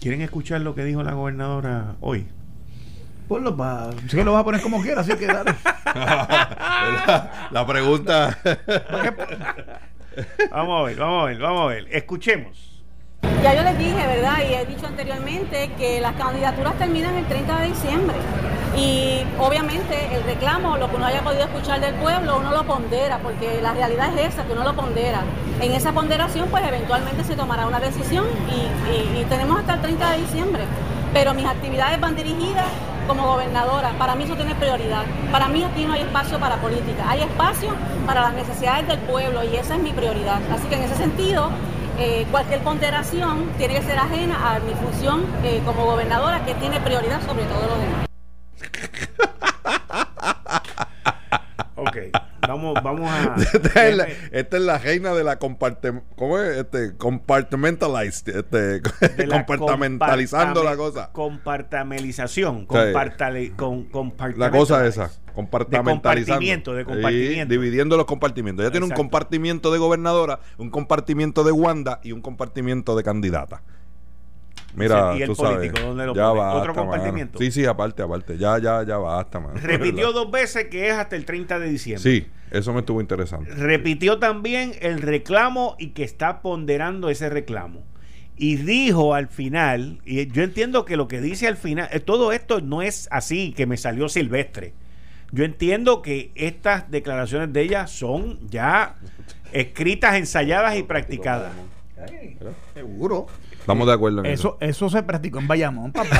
[0.00, 2.26] ¿quieren escuchar lo que dijo la gobernadora hoy?
[3.28, 3.92] Ponlo para.
[4.08, 5.54] Si que lo vas a poner como quieras, así que dale.
[7.50, 8.38] la, pregunta.
[10.50, 11.86] vamos a ver, vamos a ver, vamos a ver.
[11.90, 12.82] Escuchemos.
[13.42, 14.38] Ya yo les dije, ¿verdad?
[14.48, 18.16] Y he dicho anteriormente que las candidaturas terminan el 30 de diciembre.
[18.76, 23.18] Y obviamente el reclamo, lo que uno haya podido escuchar del pueblo, uno lo pondera,
[23.18, 25.22] porque la realidad es esa, que uno lo pondera.
[25.60, 30.10] En esa ponderación, pues eventualmente se tomará una decisión y, y tenemos hasta el 30
[30.12, 30.62] de diciembre.
[31.12, 32.66] Pero mis actividades van dirigidas
[33.08, 33.90] como gobernadora.
[33.98, 35.02] Para mí eso tiene prioridad.
[35.32, 37.74] Para mí aquí no hay espacio para política, hay espacio
[38.06, 40.40] para las necesidades del pueblo y esa es mi prioridad.
[40.52, 41.50] Así que en ese sentido,
[41.98, 46.78] eh, cualquier ponderación tiene que ser ajena a mi función eh, como gobernadora, que tiene
[46.80, 48.06] prioridad sobre todo lo demás.
[52.46, 53.36] Vamos, vamos a.
[54.32, 56.56] esta, es la, reina de la comparte, ¿cómo es?
[56.56, 58.82] Este, compartmentalized, este,
[59.28, 61.10] compartamentalizando la, cosa.
[61.12, 62.66] Compartamelización.
[64.36, 65.10] la cosa esa.
[65.34, 66.74] Compartamentalizando.
[66.74, 68.64] De compartimiento, dividiendo los compartimientos.
[68.64, 73.62] Ella tiene un compartimiento de gobernadora, un compartimiento de Wanda y un compartimiento de candidata.
[74.74, 77.38] Mira, ¿Y el político dónde lo ya ¿Otro compartimiento?
[77.38, 78.36] Sí, sí, aparte, aparte.
[78.36, 79.56] Ya, ya, ya basta, man.
[79.62, 82.02] Repitió dos veces que es hasta el 30 de diciembre.
[82.02, 83.50] Sí, eso me estuvo interesante.
[83.50, 87.82] Repitió también el reclamo y que está ponderando ese reclamo.
[88.36, 92.32] Y dijo al final, y yo entiendo que lo que dice al final, eh, todo
[92.32, 94.74] esto no es así, que me salió silvestre.
[95.32, 98.94] Yo entiendo que estas declaraciones de ella son ya
[99.52, 101.52] escritas, ensayadas y practicadas.
[102.74, 103.26] Seguro.
[103.68, 104.56] Estamos de acuerdo en eso.
[104.60, 106.08] Eso, se practicó en Bayamón, papá.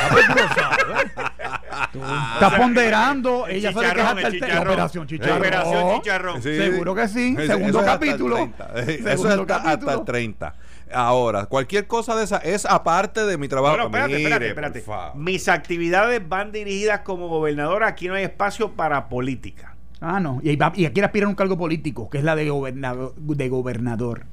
[2.35, 3.47] Está ponderando.
[3.47, 5.39] ella sabe que es hasta el, la operación Chicharrón.
[5.39, 6.43] Operación Chicharrón.
[6.43, 7.35] Seguro que sí.
[7.47, 8.51] Segundo capítulo.
[8.77, 10.55] Eso es hasta, el 30.
[10.93, 13.83] Ahora, cualquier cosa de esa es aparte de mi trabajo.
[13.83, 14.85] espérate, espérate, espérate.
[15.15, 17.83] Mis actividades van dirigidas como gobernador.
[17.83, 19.75] Aquí no hay espacio para política.
[20.03, 20.41] Ah, no.
[20.43, 23.15] Y, y aquí aspiran un cargo político, que es la de gobernador.
[23.17, 24.27] De gobernador.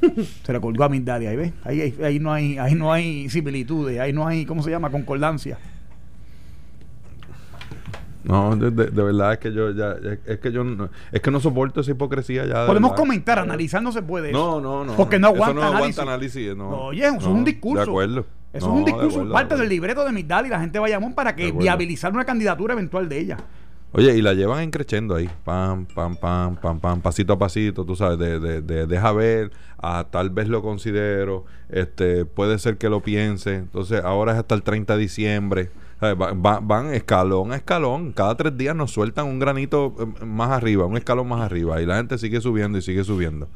[0.44, 3.98] se le colgó a Mindadi ahí ves ahí, ahí, no hay ahí no hay similitudes
[3.98, 5.58] ahí no hay cómo se llama concordancia
[8.24, 11.80] no, de, verdad es que yo ya es que yo no, es que no soporto
[11.80, 12.66] esa hipocresía ya.
[12.66, 14.32] Podemos comentar, analizar no se puede.
[14.32, 14.92] No, no, no.
[14.96, 16.54] Porque no aguanta, eso no aguanta análisis.
[16.54, 17.84] no, oye, eso es un discurso.
[17.84, 18.26] De acuerdo.
[18.52, 21.52] Eso es un discurso, parte del libreto de Migdal y la gente vaya para que
[21.52, 23.36] viabilizar una candidatura eventual de ella.
[23.92, 27.96] Oye, y la llevan encrechendo ahí, pam, pam, pam, pam, pam, pasito a pasito, tú
[27.96, 32.90] sabes, de, de, de deja ver, a tal vez lo considero, este, puede ser que
[32.90, 35.70] lo piense, entonces ahora es hasta el 30 de diciembre,
[36.00, 40.98] van, escalón a escalón, cada tres días nos sueltan un granito eh, más arriba, un
[40.98, 43.48] escalón más arriba, y la gente sigue subiendo y sigue subiendo.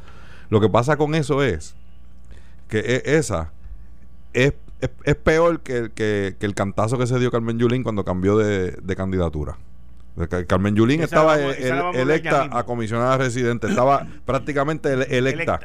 [0.48, 1.74] Lo que pasa con eso es
[2.68, 3.52] que e, esa
[4.32, 8.38] es, es, peor que, que, que, el cantazo que se dio Carmen Yulín cuando cambió
[8.38, 9.58] de, de candidatura.
[10.46, 15.60] Carmen Yulín estaba electa a comisionada residente, estaba prácticamente electa.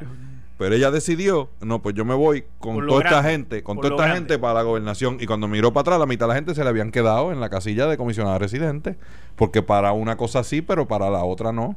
[0.58, 4.16] Pero ella decidió, no, pues yo me voy con toda esta gente, con toda esta
[4.16, 5.18] gente para la gobernación.
[5.20, 7.40] Y cuando miró para atrás, la mitad de la gente se le habían quedado en
[7.40, 8.98] la casilla de comisionada residente.
[9.36, 11.76] Porque para una cosa sí, pero para la otra no.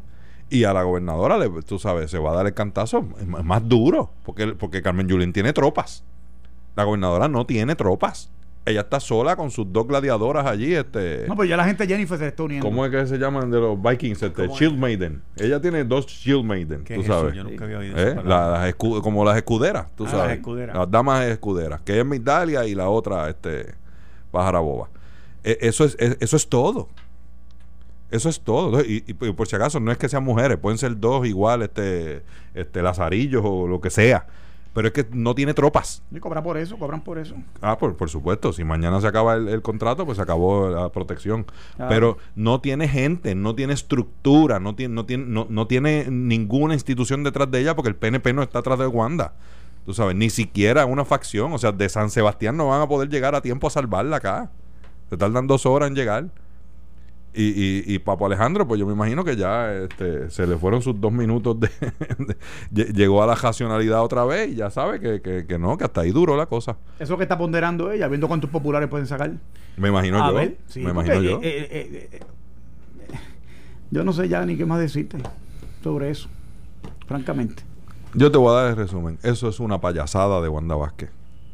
[0.49, 4.13] Y a la gobernadora, le, tú sabes, se va a dar el cantazo más duro.
[4.25, 6.03] Porque, porque Carmen Yulín tiene tropas.
[6.75, 8.31] La gobernadora no tiene tropas
[8.67, 10.75] ella está sola con sus dos gladiadoras allí.
[10.75, 12.67] Este, no, pues ya la gente Jennifer se está uniendo.
[12.67, 14.23] ¿Cómo es que se llaman de los Vikings?
[14.23, 15.23] Este, Shield Maiden.
[15.37, 17.35] Ella tiene dos Shield Maiden, tú sabes.
[17.35, 18.17] Yo nunca había oído ¿Eh?
[18.25, 20.27] las como las escuderas, tú ah, sabes.
[20.27, 20.77] Las, escuderas.
[20.77, 23.75] las damas escuderas, que es Migdalia y la otra, este,
[24.31, 24.89] Pájara Boba.
[25.43, 26.89] E, eso, es, e, eso es todo.
[28.11, 28.81] Eso es todo.
[28.83, 32.23] Y, y, por si acaso, no es que sean mujeres, pueden ser dos igual, este,
[32.55, 34.27] este, lazarillos o lo que sea.
[34.73, 36.03] Pero es que no tiene tropas.
[36.13, 37.35] Y cobran por eso, cobran por eso.
[37.61, 38.53] Ah, por, por supuesto.
[38.53, 41.45] Si mañana se acaba el, contrato, pues se acabó la protección.
[41.89, 46.75] Pero no tiene gente, no tiene estructura, no tiene, no, tiene, no, no tiene ninguna
[46.75, 49.35] institución detrás de ella porque el PNP no está atrás de Wanda.
[49.87, 51.53] Tú sabes, ni siquiera una facción.
[51.53, 54.51] O sea, de San Sebastián no van a poder llegar a tiempo a salvarla acá.
[55.09, 56.27] Se tardan dos horas en llegar.
[57.33, 60.83] Y, y, y, Papo Alejandro, pues yo me imagino que ya este, se le fueron
[60.83, 61.71] sus dos minutos de,
[62.93, 66.11] llegó a la racionalidad otra vez y ya sabe que, que, no, que hasta ahí
[66.11, 66.77] duró la cosa.
[66.99, 69.31] Eso que está ponderando ella, viendo cuántos populares pueden sacar.
[69.77, 70.81] Me imagino yo.
[70.83, 71.41] me imagino yo.
[71.41, 72.21] Eh, eh, eh,
[73.93, 75.19] yo no sé ya ni qué más decirte
[75.85, 76.29] sobre eso,
[77.07, 77.63] francamente.
[78.13, 79.19] Yo te voy a dar el resumen.
[79.23, 81.11] Eso es una payasada de Wanda Vázquez.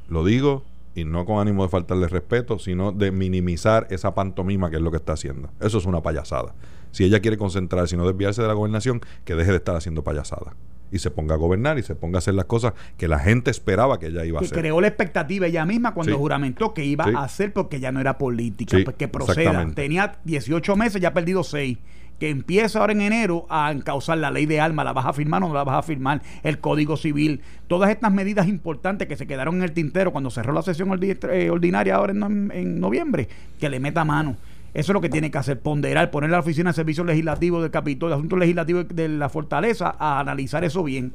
[0.09, 0.65] Lo digo
[0.97, 4.91] y no con ánimo de faltarle respeto, sino de minimizar esa pantomima que es lo
[4.91, 5.51] que está haciendo.
[5.61, 6.55] Eso es una payasada.
[6.91, 10.03] Si ella quiere concentrarse y no desviarse de la gobernación, que deje de estar haciendo
[10.03, 10.57] payasada
[10.91, 13.51] y se ponga a gobernar y se ponga a hacer las cosas que la gente
[13.51, 14.55] esperaba que ella iba a hacer.
[14.55, 18.01] Que creó la expectativa ella misma cuando juramentó que iba a hacer porque ya no
[18.01, 19.71] era política, pues que proceda.
[19.75, 21.77] Tenía 18 meses, ya ha perdido 6
[22.19, 25.43] que empieza ahora en enero a encauzar la ley de alma, ¿la vas a firmar
[25.43, 26.23] o no la vas a firmar?
[26.43, 30.53] El Código Civil, todas estas medidas importantes que se quedaron en el tintero cuando cerró
[30.53, 33.29] la sesión eh, ordinaria ahora en, noviembre,
[33.61, 34.37] que le meta mano.
[34.73, 37.71] Eso es lo que tiene que hacer, ponderar, poner la Oficina de Servicios Legislativos del
[37.71, 41.15] Capitolio, de Asuntos Legislativos de la Fortaleza a analizar eso bien.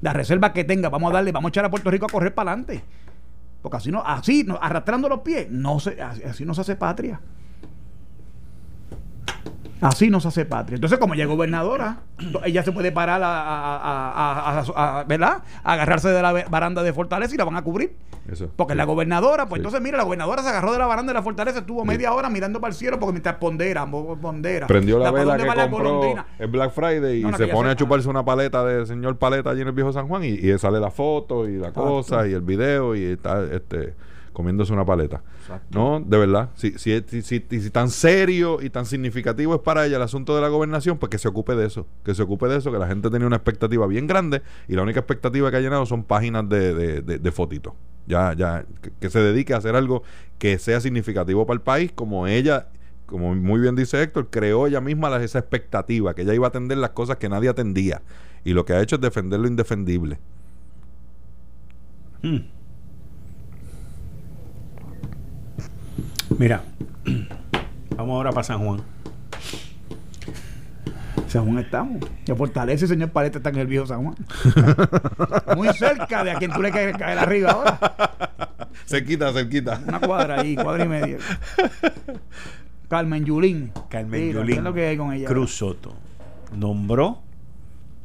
[0.00, 2.34] La reserva que tenga, vamos a darle, vamos a echar a Puerto Rico a correr
[2.34, 2.82] para adelante.
[3.62, 7.20] Porque así no, así, arrastrando los pies, no se, así no se hace patria.
[9.80, 10.76] Así no se hace patria.
[10.76, 11.98] Entonces, como ella es gobernadora,
[12.44, 15.42] ella se puede parar a, ¿verdad?
[15.62, 17.96] agarrarse de la baranda de Fortaleza y la van a cubrir.
[18.56, 21.18] porque es la gobernadora, pues entonces, mira, la gobernadora se agarró de la baranda de
[21.18, 24.66] la Fortaleza, estuvo media hora mirando para el cielo porque mientras pondera, pondera.
[24.66, 28.64] Prendió la, vela que compró el Black Friday y se pone a chuparse una paleta
[28.64, 31.56] de señor paleta allí en el viejo San Juan y, y sale la foto y
[31.58, 33.94] la cosa y el video y está este
[34.38, 35.20] comiéndose una paleta.
[35.72, 36.50] No, de verdad.
[36.54, 40.40] Si, si, si, si, tan serio y tan significativo es para ella el asunto de
[40.40, 41.88] la gobernación, pues que se ocupe de eso.
[42.04, 44.82] Que se ocupe de eso, que la gente tenía una expectativa bien grande y la
[44.82, 47.72] única expectativa que ha llenado son páginas de, de, fotitos.
[48.06, 48.64] Ya, ya,
[49.00, 50.04] que, se dedique a hacer algo
[50.38, 52.68] que sea significativo para el país, como ella
[53.06, 56.78] como muy bien dice Héctor, creó ella misma esa expectativa, que ella iba a atender
[56.78, 58.02] las cosas que nadie atendía.
[58.44, 60.20] Y lo que ha hecho es defender lo indefendible.
[62.22, 62.57] Hmm.
[66.38, 66.62] Mira,
[67.96, 68.80] vamos ahora para San Juan.
[71.26, 71.98] San Juan estamos.
[72.24, 74.14] Ya Fortaleza y señor Paleta está en el viejo San Juan.
[75.56, 77.78] Muy cerca de a quien tú le caes caer arriba ahora.
[78.86, 79.82] Cerquita, cerquita.
[79.84, 81.18] Una cuadra ahí, cuadra y media.
[82.88, 83.72] Carmen Yulín.
[83.90, 84.46] Carmen Yulín.
[84.46, 85.26] ¿Qué es lo que hay con ella?
[85.26, 85.92] Cruz Soto.
[86.56, 87.20] Nombró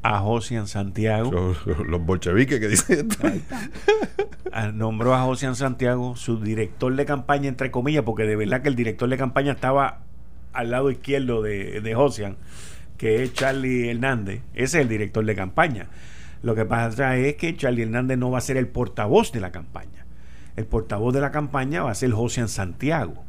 [0.03, 1.31] a Josian Santiago.
[1.31, 3.09] Los, bolcheviques que dicen.
[4.51, 8.69] Ah, nombró a Josian Santiago su director de campaña, entre comillas, porque de verdad que
[8.69, 10.01] el director de campaña estaba
[10.51, 12.37] al lado izquierdo de, de Josian,
[12.97, 14.41] que es Charlie Hernández.
[14.53, 15.87] Ese es el director de campaña.
[16.43, 19.51] Lo que pasa es que Charlie Hernández no va a ser el portavoz de la
[19.51, 20.05] campaña.
[20.55, 23.23] El portavoz de la campaña va a ser Josian Santiago.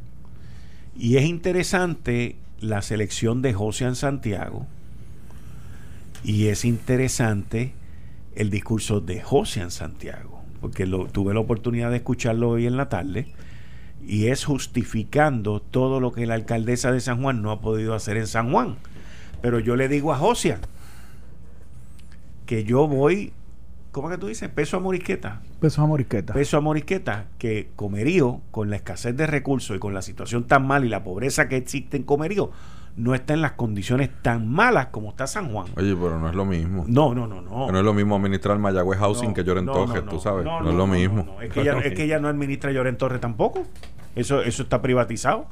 [0.95, 4.67] Y es interesante la selección de Josian Santiago
[6.25, 7.73] y es interesante
[8.35, 12.77] el discurso de José en Santiago, porque lo, tuve la oportunidad de escucharlo hoy en
[12.77, 13.27] la tarde,
[14.03, 18.17] y es justificando todo lo que la alcaldesa de San Juan no ha podido hacer
[18.17, 18.77] en San Juan.
[19.41, 20.57] Pero yo le digo a José
[22.47, 23.31] que yo voy,
[23.91, 24.49] ¿cómo que tú dices?
[24.49, 25.41] Peso a morisqueta.
[25.59, 26.33] Peso a morisqueta.
[26.33, 30.65] Peso a morisqueta, que Comerío, con la escasez de recursos y con la situación tan
[30.65, 32.51] mal y la pobreza que existe en Comerío,
[32.97, 35.67] no está en las condiciones tan malas como está San Juan.
[35.75, 36.85] Oye, pero no es lo mismo.
[36.87, 37.71] No, no, no, no.
[37.71, 40.45] No es lo mismo administrar Mayagüez Housing que Lloren Torres, tú sabes.
[40.45, 41.37] No, es lo mismo.
[41.41, 43.63] Es, que ella, es que ella no administra Lloren Torres tampoco.
[44.15, 45.47] Eso, eso está privatizado.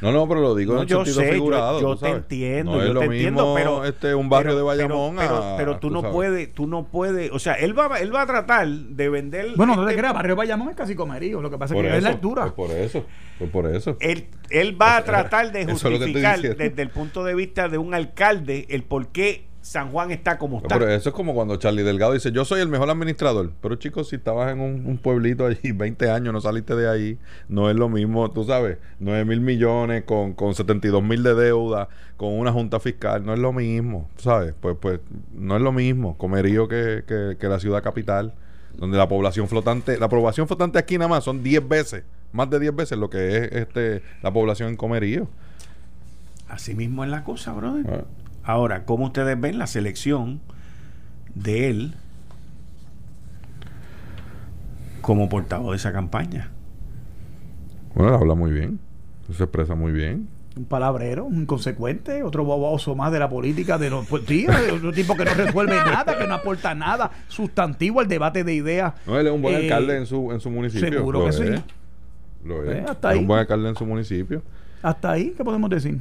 [0.00, 1.80] No, no, pero lo digo en yo sentido figurado.
[1.80, 5.78] Yo, te entiendo, no yo te entiendo, pero este un barrio de Bayamón pero, pero,
[5.78, 9.08] tú, no puedes, tú no puedes, o sea, él va, él va a tratar de
[9.08, 9.52] vender.
[9.56, 11.96] Bueno, no te creas, barrio de Bayamón es casi comerío, lo que pasa es que
[11.96, 12.52] es la altura.
[12.54, 13.04] Pues por eso,
[13.38, 13.96] pues por eso.
[14.00, 18.66] Él, él va a tratar de justificar desde el punto de vista de un alcalde
[18.68, 20.78] el por qué San Juan está como está.
[20.78, 23.50] Pero eso es como cuando Charlie Delgado dice, yo soy el mejor administrador.
[23.60, 27.68] Pero chicos, si estabas en un, pueblito allí 20 años, no saliste de ahí, no
[27.68, 32.32] es lo mismo, tú sabes, 9 mil millones con, con 72 mil de deuda, con
[32.38, 34.54] una junta fiscal, no es lo mismo, ¿sabes?
[34.60, 35.00] Pues, pues
[35.34, 37.02] no es lo mismo comerío que,
[37.36, 38.34] que, la ciudad capital,
[38.76, 42.60] donde la población flotante, la población flotante aquí nada más son 10 veces, más de
[42.60, 45.26] 10 veces lo que es este la población en comerío.
[46.46, 47.84] Así mismo es la cosa, brother.
[47.88, 48.25] Ah.
[48.46, 50.40] Ahora, ¿cómo ustedes ven la selección
[51.34, 51.94] de él
[55.00, 56.50] como portavoz de esa campaña?
[57.96, 58.78] Bueno, habla muy bien,
[59.32, 60.28] se expresa muy bien.
[60.56, 64.22] Un palabrero, un inconsecuente, otro boboso más de la política, de los pues,
[64.72, 68.94] otro tipo que no resuelve nada, que no aporta nada sustantivo al debate de ideas.
[69.08, 70.88] No, él es un buen eh, alcalde en su, en su municipio.
[70.88, 71.44] Seguro que sí.
[72.44, 72.76] Lo es.
[72.76, 74.40] Eh, es un buen alcalde en su municipio.
[74.82, 76.00] Hasta ahí, ¿qué podemos decir?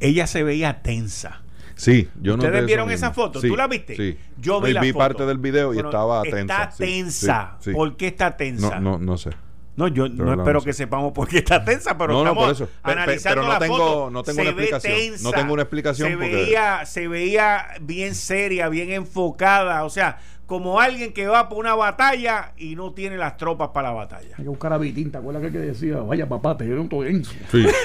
[0.00, 1.42] Ella se veía tensa.
[1.74, 3.40] Sí, yo ¿Ustedes vieron esa foto?
[3.40, 3.96] ¿Tú la viste?
[3.96, 4.18] Sí.
[4.38, 6.40] Yo vi, vi parte del video y estaba tensa.
[6.40, 7.58] Está tensa.
[7.72, 8.80] ¿Por qué está tensa?
[8.80, 9.30] No, no, no sé.
[9.76, 13.42] No, yo no espero que sepamos por qué está tensa, pero no, estamos no, analizando
[13.42, 14.10] pero no la tengo, foto.
[14.10, 14.94] no tengo una explicación.
[14.94, 16.08] Tensa, no tengo una explicación.
[16.08, 21.58] Se veía, se veía bien seria, bien enfocada, o sea, como alguien que va por
[21.58, 24.34] una batalla y no tiene las tropas para la batalla.
[24.38, 25.98] Hay que buscar a Vitín, ¿te acuerdas que decía?
[25.98, 27.32] Vaya papá, te dieron todo denso.
[27.50, 27.66] Sí.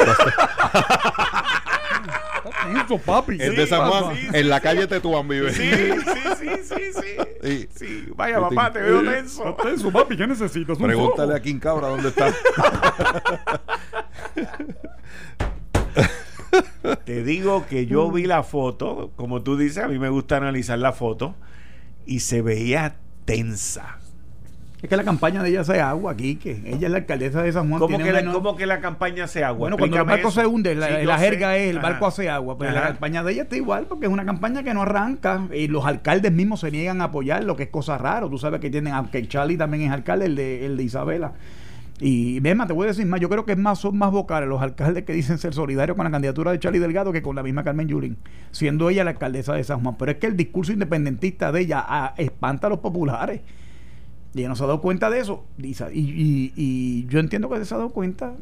[3.05, 3.37] Papi.
[3.39, 4.17] Es de San Juan.
[4.33, 5.53] en la calle Tetuán vive.
[5.53, 6.93] Sí, sí, sí,
[7.41, 8.05] sí, sí.
[8.15, 9.55] Vaya, papá, te veo tenso.
[9.61, 10.77] Tenso, papi, ¿qué necesitas?
[10.77, 12.33] Pregúntale a King Cabra dónde está.
[17.05, 20.79] te digo que yo vi la foto, como tú dices, a mí me gusta analizar
[20.79, 21.35] la foto,
[22.05, 22.95] y se veía
[23.25, 24.00] tensa
[24.81, 27.51] es que la campaña de ella se agua aquí, que ella es la alcaldesa de
[27.51, 27.79] San Juan.
[27.79, 29.59] ¿Cómo, que, la, ¿cómo que la campaña se agua?
[29.59, 32.57] Bueno, cuando el barco se hunde, la, jerga es el barco hace agua.
[32.57, 35.67] Pues la campaña de ella está igual, porque es una campaña que no arranca y
[35.67, 38.29] los alcaldes mismos se niegan a apoyar, lo que es cosa raro.
[38.29, 41.33] Tú sabes que tienen, aunque Charlie también es alcalde, el de, el de Isabela.
[41.99, 44.49] Y Bema, te voy a decir más, yo creo que es más, son más vocales
[44.49, 47.43] los alcaldes que dicen ser solidarios con la candidatura de Charlie Delgado que con la
[47.43, 48.17] misma Carmen Yulín,
[48.49, 49.95] siendo ella la alcaldesa de San Juan.
[49.99, 53.41] Pero es que el discurso independentista de ella ah, espanta a los populares.
[54.33, 55.45] Y ella no se ha dado cuenta de eso.
[55.57, 55.75] Y,
[56.55, 58.33] y, yo entiendo que se ha dado cuenta.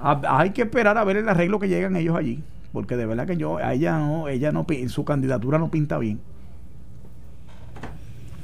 [0.00, 2.42] Hay que esperar a ver el arreglo que llegan ellos allí.
[2.72, 6.20] Porque de verdad que yo, a ella no, ella no, su candidatura no pinta bien.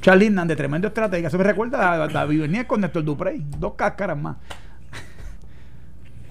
[0.01, 1.29] Charlie Hernández, tremendo estratega.
[1.29, 3.43] Se me recuerda a David Bernier con Néstor Duprey.
[3.57, 4.37] Dos cáscaras más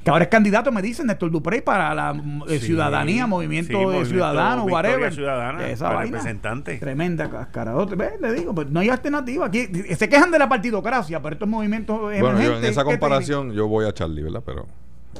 [0.07, 5.13] ahora es candidato, me dicen, Néstor Duprey para la eh, ciudadanía, movimiento, de ciudadano, whatever.
[5.13, 6.17] Ciudadana, esa vaina.
[6.17, 6.79] representante.
[6.79, 7.75] Tremenda cascara.
[8.21, 9.47] Le digo, pues no hay alternativa.
[9.47, 13.69] Aquí se quejan de la partidocracia, pero estos movimientos Bueno, yo en esa comparación yo
[13.69, 14.43] voy a Charlie, ¿verdad?
[14.45, 14.67] Pero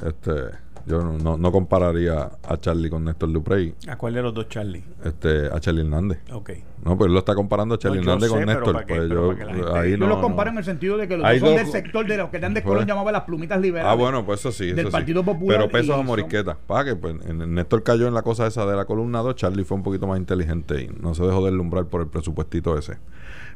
[0.05, 3.73] este yo no, no, compararía a Charlie con Néstor Duprey.
[3.87, 4.83] ¿A cuál de los dos Charlie?
[5.03, 6.19] Este, a Charlie Hernández.
[6.31, 6.51] Ok.
[6.83, 8.85] No, pues él lo está comparando a Charlie Hernández con Néstor.
[8.87, 9.35] Pues yo,
[9.75, 12.17] ahí no, lo comparo en el sentido de que los dos son del sector de
[12.17, 13.91] los que Dan de Colón llamaba las plumitas liberales.
[13.91, 14.71] Ah, bueno, pues eso sí.
[14.71, 15.57] Del Partido Popular.
[15.57, 16.57] Pero pesos a moriqueta.
[16.67, 19.35] Para que pues, Néstor cayó en la cosa esa de la columna 2.
[19.35, 22.97] Charlie fue un poquito más inteligente y no se dejó deslumbrar por el presupuestito ese.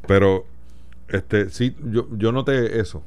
[0.08, 0.46] Pero,
[1.08, 3.04] este, sí, yo, yo noté eso.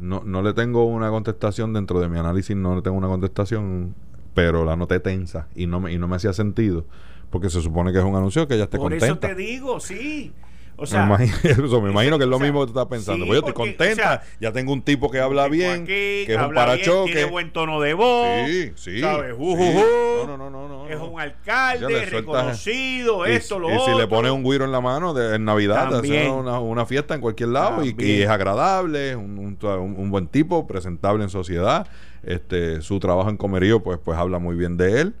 [0.00, 3.94] No, no le tengo una contestación dentro de mi análisis, no le tengo una contestación
[4.34, 6.84] pero la noté tensa y no me, y no me hacía sentido
[7.30, 9.06] porque se supone que es un anuncio que ella esté contenta.
[9.06, 10.32] Por eso te digo, sí.
[10.80, 13.26] O sea, me imagino, me imagino que es lo mismo que tú estás pensando.
[13.26, 17.12] pues yo estoy contenta, ya tengo un tipo que habla bien, que es un parachoque.
[17.12, 18.48] tiene buen tono de voz.
[18.48, 19.00] Sí, sí.
[19.00, 19.36] ¿sabes?
[19.38, 23.82] No, no, no, no, Es un alcalde reconocido, esto, lo otro.
[23.82, 26.86] Y si le pone un guiro en la mano de, en Navidad, hace una, una,
[26.86, 31.30] fiesta en cualquier lado y, y, es agradable, un, un, un, buen tipo, presentable en
[31.30, 31.86] sociedad.
[32.22, 35.14] Este, su trabajo en comerío, pues, pues habla muy bien de él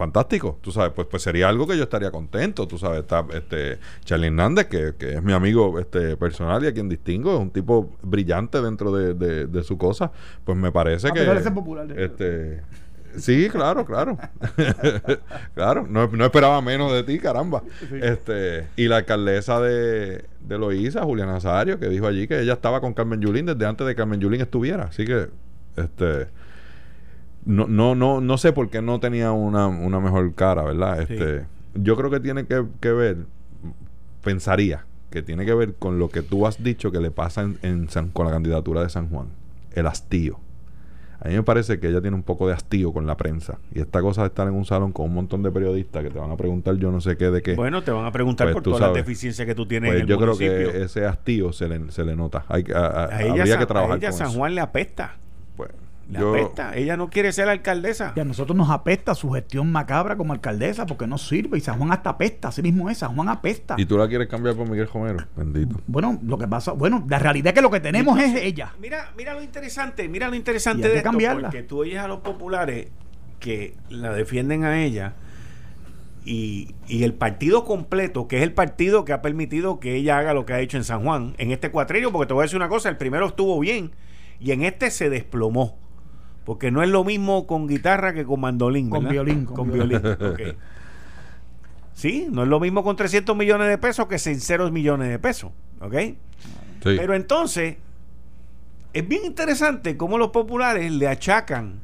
[0.00, 3.76] fantástico, tú sabes, pues, pues sería algo que yo estaría contento, tú sabes, está este
[4.02, 7.50] Charlie Hernández, que, que es mi amigo este personal y a quien distingo, es un
[7.50, 9.12] tipo brillante dentro de,
[9.46, 10.10] de, su cosa,
[10.42, 11.50] pues me parece ah, que...
[11.50, 12.62] popular, este,
[13.18, 14.16] Sí, claro, claro.
[15.54, 17.62] claro, no, no, esperaba menos de ti, caramba.
[17.92, 22.80] Este, y la alcaldesa de, de Loíza, Juliana Nazario, que dijo allí que ella estaba
[22.80, 24.84] con Carmen Yulín desde antes de que Carmen Yulín estuviera.
[24.84, 25.28] Así que,
[25.76, 26.28] este,
[27.44, 31.00] no, no, no, no sé por qué no tenía una, una mejor cara, ¿verdad?
[31.02, 33.18] Este, Yo creo que tiene que, ver,
[34.22, 37.88] pensaría que tiene que ver con lo que tú has dicho que le pasa en,
[38.12, 39.28] con la candidatura de San Juan,
[39.72, 40.38] el hastío.
[41.22, 43.58] A mí me parece que ella tiene un poco de hastío con la prensa.
[43.74, 46.18] Y esta cosa de estar en un salón con un montón de periodistas que te
[46.18, 47.56] van a preguntar yo no sé qué de qué.
[47.56, 50.02] Bueno, te van a preguntar pues por todas las deficiencias que tú tienes pues en
[50.02, 52.46] el yo creo que ese hastío se le, se le nota.
[52.48, 55.16] Hay, a, ella, que trabajar a ella San Juan le apesta.
[56.10, 56.76] Le apesta.
[56.76, 58.12] Ella no quiere ser alcaldesa.
[58.16, 61.58] Y a nosotros nos apesta su gestión macabra como alcaldesa porque no sirve.
[61.58, 62.48] Y San Juan hasta apesta.
[62.48, 62.98] Así mismo es.
[62.98, 63.76] San Juan apesta.
[63.78, 65.24] ¿Y tú la quieres cambiar por Miguel Romero?
[65.36, 65.80] Bendito.
[65.86, 66.72] Bueno, lo que pasa.
[66.72, 68.74] Bueno, la realidad es que lo que tenemos es ella.
[68.80, 70.08] Mira, mira lo interesante.
[70.08, 71.10] Mira lo interesante de esto.
[71.12, 72.88] Porque tú oyes a los populares
[73.38, 75.14] que la defienden a ella.
[76.24, 80.34] Y, y, el partido completo, que es el partido que ha permitido que ella haga
[80.34, 82.58] lo que ha hecho en San Juan, en este cuatrillo, porque te voy a decir
[82.58, 83.92] una cosa, el primero estuvo bien
[84.40, 85.78] y en este se desplomó.
[86.50, 88.90] Porque no es lo mismo con guitarra que con mandolín.
[88.90, 89.44] Con violín.
[89.44, 90.02] Con, violín.
[91.94, 95.52] Sí, no es lo mismo con 300 millones de pesos que 0 millones de pesos.
[95.80, 95.94] ¿Ok?
[96.82, 97.76] Pero entonces,
[98.92, 101.78] es bien interesante cómo los populares le achacan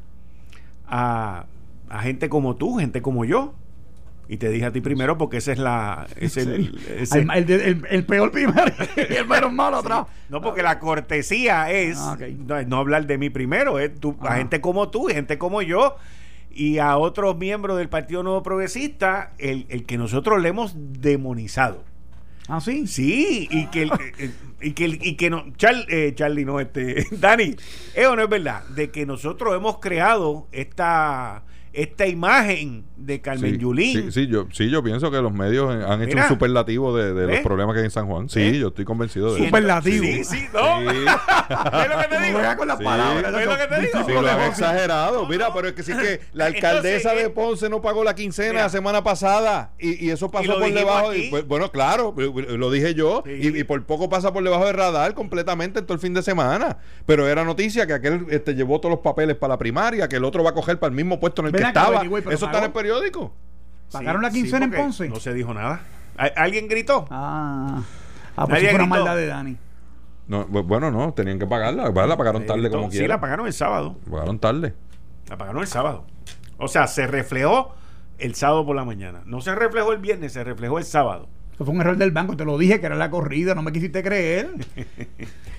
[0.88, 1.46] a,
[1.88, 3.54] a gente como tú, gente como yo,
[4.28, 6.06] y te dije a ti primero porque ese es la.
[6.16, 6.78] Es el,
[7.90, 10.06] el, peor primero y el menos malo atrás.
[10.28, 12.16] No, porque la cortesía es ah,
[12.66, 15.96] no, hablar de mí primero, es tú, a gente como tú, gente como yo
[16.50, 21.84] y a otros miembros del Partido Nuevo Progresista, el, que nosotros le hemos demonizado.
[22.48, 22.86] Ah, sí.
[22.86, 23.90] Sí, y que,
[24.60, 25.44] y que, y que no.
[25.88, 27.06] Eh, Charlie, no, este.
[27.12, 27.54] Dani,
[27.94, 28.64] eso no es verdad.
[28.68, 31.44] De que nosotros hemos creado esta
[31.76, 34.10] esta imagen de Carmen Yulín.
[34.10, 37.40] Sí, sí, yo, sí, yo pienso que los medios han hecho un superlativo de, los
[37.40, 38.28] problemas que hay en San Juan.
[38.30, 39.44] Sí, yo estoy convencido de eso.
[39.44, 40.04] Superlativo.
[40.04, 40.80] Sí, sí, no.
[40.90, 40.96] Sí.
[40.96, 42.38] ¿Qué lo que te digo?
[42.56, 43.34] con las palabras.
[43.34, 44.04] ¿Qué es lo que te digo?
[44.06, 45.26] Sí, lo han exagerado.
[45.26, 48.68] Mira, pero es que sí que la alcaldesa de Ponce no pagó la quincena la
[48.70, 51.10] semana pasada y, y eso pasó por debajo.
[51.30, 55.82] Pues, bueno, claro, lo dije yo y, por poco pasa por debajo del radar completamente
[55.82, 56.78] todo el fin de semana.
[57.04, 60.24] Pero era noticia que aquel este, llevó todos los papeles para la primaria, que el
[60.24, 62.02] otro va a coger para el mismo puesto en el que estaba.
[62.02, 63.32] Eso está en el periódico.
[63.92, 65.08] ¿Pagaron la quincena en Ponce?
[65.08, 65.80] No se dijo nada.
[66.36, 67.06] ¿Alguien gritó?
[67.10, 67.82] Ah,
[68.36, 69.56] ah pues fue una maldad de Dani.
[70.28, 71.90] No, bueno, no, tenían que pagarla.
[71.90, 73.04] La pagaron tarde como quiera.
[73.04, 73.96] Sí, la pagaron el sábado.
[74.10, 74.74] Pagaron tarde.
[75.28, 76.04] La pagaron el sábado.
[76.58, 77.74] O sea, se reflejó
[78.18, 79.22] el sábado por la mañana.
[79.26, 81.28] No se reflejó el viernes, se reflejó el sábado.
[81.54, 83.72] Eso fue un error del banco, te lo dije que era la corrida, no me
[83.72, 84.50] quisiste creer.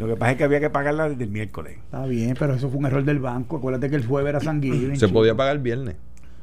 [0.00, 1.76] Lo que pasa es que había que pagarla desde el miércoles.
[1.76, 3.58] Está bien, pero eso fue un error del banco.
[3.58, 4.96] Acuérdate que el jueves era sanguíneo.
[4.96, 5.96] Se podía pagar el viernes.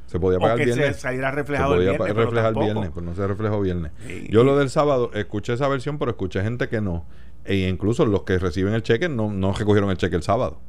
[0.05, 0.95] Se podía pagar el viernes.
[0.95, 3.91] Se saliera reflejado se podía el viernes, reflejar el viernes, pero no se reflejó viernes.
[4.29, 7.05] Yo lo del sábado escuché esa versión, pero escuché gente que no.
[7.45, 10.59] E incluso los que reciben el cheque no, no recogieron el cheque el sábado.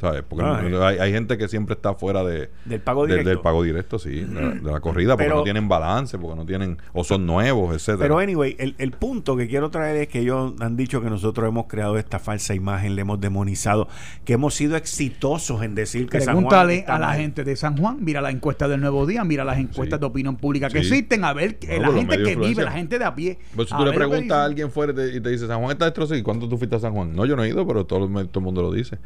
[0.00, 0.22] ¿Sabes?
[0.28, 3.28] Porque ah, hay, gente que siempre está fuera de, del pago directo.
[3.28, 7.02] del pago directo, sí, de, la, corrida, porque no tienen balance, porque no tienen, o
[7.04, 8.04] son nuevos, etcétera.
[8.04, 11.48] Pero anyway, el, el, punto que quiero traer es que ellos han dicho que nosotros
[11.48, 13.88] hemos creado esta falsa imagen, le hemos demonizado,
[14.24, 17.76] que hemos sido exitosos en decir que Pregúntale San Juan a la gente de San
[17.76, 21.24] Juan, mira la encuesta del Nuevo Día, mira las encuestas de opinión pública que existen,
[21.24, 23.38] a ver la gente que vive, la gente de a pie.
[23.54, 26.18] Pues si tú le preguntas a alguien fuera y te dice San Juan está destrozado,
[26.18, 27.14] ¿y cuánto tú fuiste a San Juan?
[27.14, 28.98] No, yo no he ido, pero todo, todo el mundo lo dice.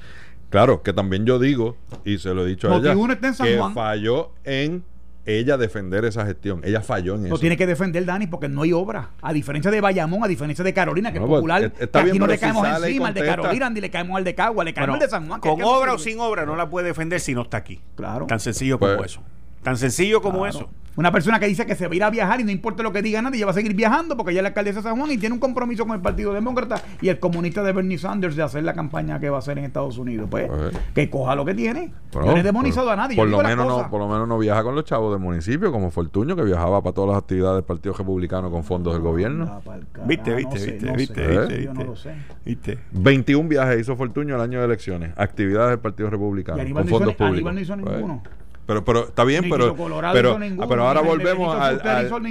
[0.50, 4.84] Claro, que también yo digo, y se lo he dicho a ella, que falló en
[5.26, 6.60] ella defender esa gestión.
[6.64, 7.34] Ella falló en eso.
[7.34, 9.10] Lo tiene que defender Dani porque no hay obra.
[9.22, 12.38] A diferencia de Bayamón, a diferencia de Carolina, que es pues, popular, aquí no le
[12.38, 15.08] caemos encima al de Carolina, ni le caemos al de Cagua, le caemos al de
[15.08, 15.40] San Juan.
[15.40, 17.80] Con obra o sin obra no la puede defender si no está aquí.
[17.94, 18.26] Claro.
[18.26, 19.22] Tan sencillo como pues, eso.
[19.62, 20.68] Tan sencillo como eso.
[20.96, 22.92] Una persona que dice que se va a ir a viajar y no importa lo
[22.92, 24.98] que diga nadie, ella va a seguir viajando porque ella es la alcaldesa de San
[24.98, 28.34] Juan y tiene un compromiso con el Partido Demócrata y el comunista de Bernie Sanders
[28.34, 30.28] de hacer la campaña que va a hacer en Estados Unidos.
[30.30, 30.50] Pues,
[30.94, 31.92] que coja lo que tiene.
[32.14, 33.16] no es demonizado a nadie.
[33.16, 35.90] Por lo, menos no, por lo menos no viaja con los chavos del municipio, como
[35.90, 39.62] Fortuño, que viajaba para todas las actividades del Partido Republicano con fondos del gobierno.
[40.06, 42.14] ¿Viste, viste, viste, viste, Yo no lo sé.
[42.44, 42.78] ¿Viste?
[42.92, 47.54] 21 viajes hizo Fortuño el año de elecciones, actividades del Partido Republicano, con fondos públicos.
[47.54, 48.22] no hizo ninguno.
[48.66, 49.74] Pero, pero está bien, pero,
[50.12, 50.38] pero,
[50.68, 51.80] pero ahora volvemos al,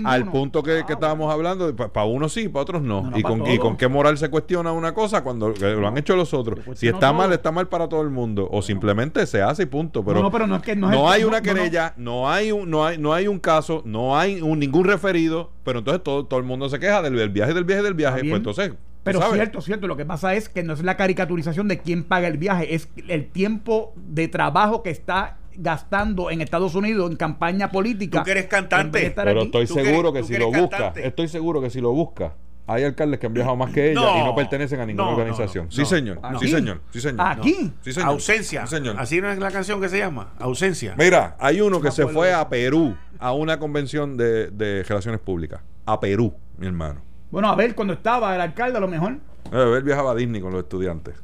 [0.06, 1.76] al, punto que, que, estábamos hablando.
[1.76, 3.12] Para unos sí, para otros no.
[3.14, 6.34] y, con, y con qué moral se cuestiona una cosa cuando lo han hecho los
[6.34, 6.60] otros.
[6.76, 8.48] Si está mal, está mal para todo el mundo.
[8.52, 10.04] O simplemente se hace y punto.
[10.06, 12.86] Pero no, pero no, es que no, no hay una querella, no, hay un, no,
[12.86, 15.52] hay, no hay un caso, no hay un, ningún referido.
[15.66, 18.22] Pero entonces todo, todo el mundo se queja del, del viaje, del viaje, del viaje.
[18.22, 18.72] Pues entonces
[19.04, 22.28] pero cierto, cierto, lo que pasa es que no es la caricaturización de quién paga
[22.28, 27.72] el viaje, es el tiempo de trabajo que está gastando en Estados Unidos en campaña
[27.72, 28.20] política.
[28.20, 29.12] Tú que eres cantante.
[29.16, 32.34] Pero estoy seguro que si lo busca, estoy seguro que si lo busca,
[32.66, 35.72] hay alcaldes que han viajado más que ella y no pertenecen a ninguna organización.
[35.72, 36.20] sí, señor.
[36.40, 36.82] Sí, señor.
[36.92, 37.28] Sí, señor.
[37.28, 37.74] Aquí.
[37.82, 38.10] Sí, señor.
[38.10, 38.68] Ausencia.
[38.68, 38.96] señor.
[39.00, 40.34] Así no es la canción que se llama.
[40.40, 40.96] Ausencia.
[40.98, 45.62] Mira, hay uno que se fue a Perú a una convención de, de relaciones públicas.
[45.86, 47.02] A Perú, mi hermano.
[47.32, 49.18] Bueno, a ver, cuando estaba el alcalde, a lo mejor.
[49.52, 51.16] A ver, viajaba a Disney con los estudiantes.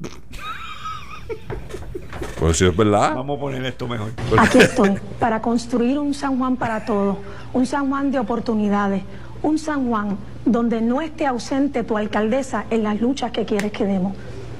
[2.38, 3.14] Pues si es verdad.
[3.14, 4.10] Vamos a poner esto mejor.
[4.38, 7.16] Aquí estoy, para construir un San Juan para todos,
[7.52, 9.02] un San Juan de oportunidades,
[9.42, 13.84] un San Juan donde no esté ausente tu alcaldesa en las luchas que quieres que
[13.84, 14.14] demos.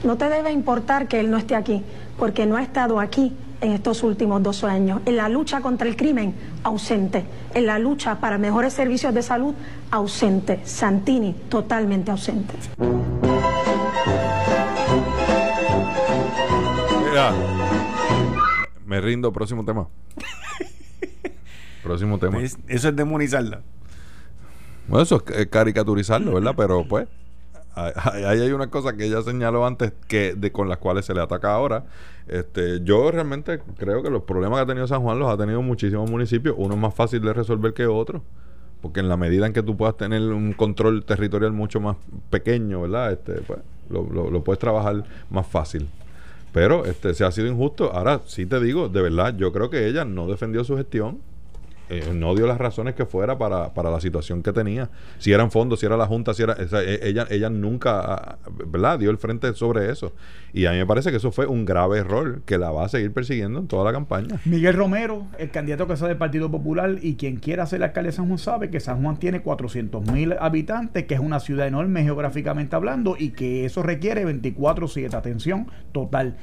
[0.04, 1.82] No te debe importar que él no esté aquí,
[2.18, 5.00] porque no ha estado aquí en estos últimos dos años.
[5.06, 7.24] En la lucha contra el crimen, ausente.
[7.54, 9.54] En la lucha para mejores servicios de salud,
[9.90, 10.60] ausente.
[10.64, 12.54] Santini, totalmente ausente.
[18.86, 19.86] Me rindo, próximo tema.
[21.82, 22.42] próximo tema.
[22.42, 23.62] eso es demonizarla.
[24.88, 26.54] Bueno, eso es caricaturizarlo, ¿verdad?
[26.56, 27.06] Pero pues,
[27.74, 31.20] ahí hay una cosa que ella señaló antes que de con las cuales se le
[31.20, 31.84] ataca ahora.
[32.26, 35.62] Este, yo realmente creo que los problemas que ha tenido San Juan los ha tenido
[35.62, 36.56] muchísimos municipios.
[36.58, 38.24] Uno es más fácil de resolver que otro.
[38.82, 41.96] Porque en la medida en que tú puedas tener un control territorial mucho más
[42.28, 43.12] pequeño, ¿verdad?
[43.12, 45.88] Este, pues, lo, lo puedes trabajar más fácil.
[46.54, 47.92] Pero este, se ha sido injusto.
[47.92, 51.18] Ahora, sí te digo, de verdad, yo creo que ella no defendió su gestión.
[51.90, 54.88] Eh, no dio las razones que fuera para, para, la situación que tenía.
[55.18, 56.56] Si eran fondos, si era la Junta, si era.
[56.58, 58.98] E, ella, ella nunca ah, ¿verdad?
[58.98, 60.12] dio el frente sobre eso.
[60.54, 62.88] Y a mí me parece que eso fue un grave error que la va a
[62.88, 64.40] seguir persiguiendo en toda la campaña.
[64.44, 68.16] Miguel Romero, el candidato que sale del Partido Popular y quien quiera ser alcalde de
[68.16, 72.02] San Juan, sabe que San Juan tiene 400 mil habitantes, que es una ciudad enorme
[72.02, 76.36] geográficamente hablando y que eso requiere 24-7 atención total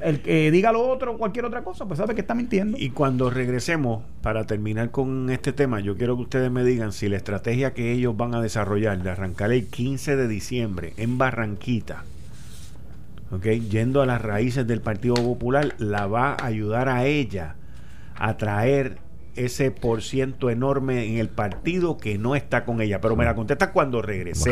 [0.00, 2.76] el que diga lo otro cualquier otra cosa, pues sabe que está mintiendo.
[2.78, 7.08] Y cuando regresemos, para terminar con este tema, yo quiero que ustedes me digan si
[7.08, 12.04] la estrategia que ellos van a desarrollar de arrancar el 15 de diciembre en Barranquita,
[13.30, 13.46] ¿ok?
[13.70, 17.56] yendo a las raíces del Partido Popular, la va a ayudar a ella
[18.16, 18.98] a traer
[19.36, 23.00] ese por ciento enorme en el partido que no está con ella.
[23.00, 24.44] Pero me la contesta cuando regresemos.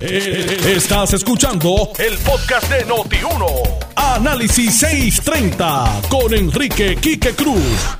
[0.00, 3.46] Eh, estás escuchando el podcast de Noti1.
[3.96, 7.98] Análisis 630 con Enrique Quique Cruz.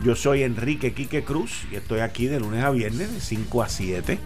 [0.00, 3.68] Yo soy Enrique Quique Cruz y estoy aquí de lunes a viernes de 5 a
[3.68, 4.18] 7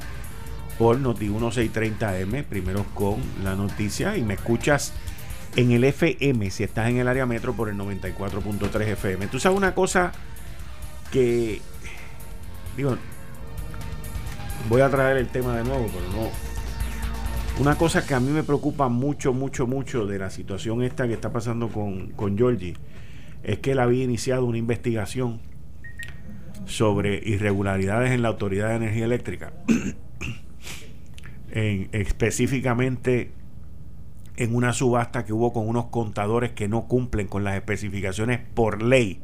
[0.78, 4.92] por Noti1 630M, primero con la noticia y me escuchas
[5.56, 9.26] en el FM, si estás en el área metro, por el 94.3 FM.
[9.26, 10.12] Tú sabes una cosa
[11.10, 11.60] que,
[12.76, 12.96] digo,
[14.68, 16.30] voy a traer el tema de nuevo, pero no.
[17.60, 21.14] Una cosa que a mí me preocupa mucho, mucho, mucho de la situación esta que
[21.14, 22.76] está pasando con, con Georgie,
[23.42, 25.40] es que él había iniciado una investigación
[26.64, 29.52] sobre irregularidades en la Autoridad de Energía Eléctrica.
[31.50, 33.32] en, específicamente
[34.36, 38.82] en una subasta que hubo con unos contadores que no cumplen con las especificaciones por
[38.82, 39.20] ley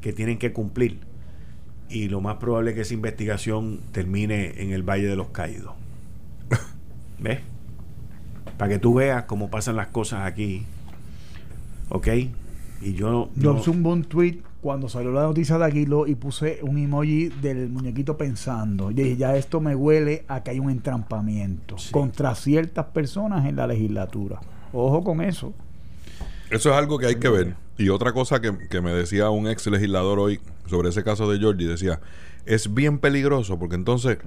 [0.00, 1.00] que tienen que cumplir.
[1.88, 5.74] Y lo más probable es que esa investigación termine en el Valle de los Caídos.
[7.18, 7.40] ¿Ves?
[8.56, 10.64] Para que tú veas cómo pasan las cosas aquí.
[11.88, 12.08] ¿Ok?
[12.80, 13.30] Y yo...
[13.34, 17.28] Yo no, un buen tweet cuando salió la noticia de Aguilo y puse un emoji
[17.28, 18.90] del muñequito pensando.
[18.90, 23.56] Y dije, ya esto me huele a que hay un entrampamiento contra ciertas personas en
[23.56, 24.40] la legislatura.
[24.72, 25.52] Ojo con eso.
[26.50, 27.54] Eso es algo que hay que ver.
[27.78, 30.40] Y otra cosa que, que me decía un ex legislador hoy
[30.70, 32.00] sobre ese caso de Georgie, decía,
[32.46, 34.18] es bien peligroso porque entonces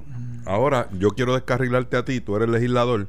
[0.46, 3.08] ahora yo quiero descarrilarte a ti, tú eres legislador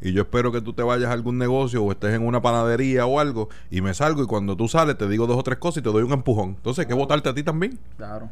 [0.00, 3.06] y yo espero que tú te vayas a algún negocio o estés en una panadería
[3.06, 5.78] o algo y me salgo y cuando tú sales te digo dos o tres cosas
[5.78, 6.50] y te doy un empujón.
[6.56, 7.78] Entonces hay que votarte a ti también.
[7.96, 8.30] Claro.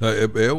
[0.00, 0.52] Eh, eh,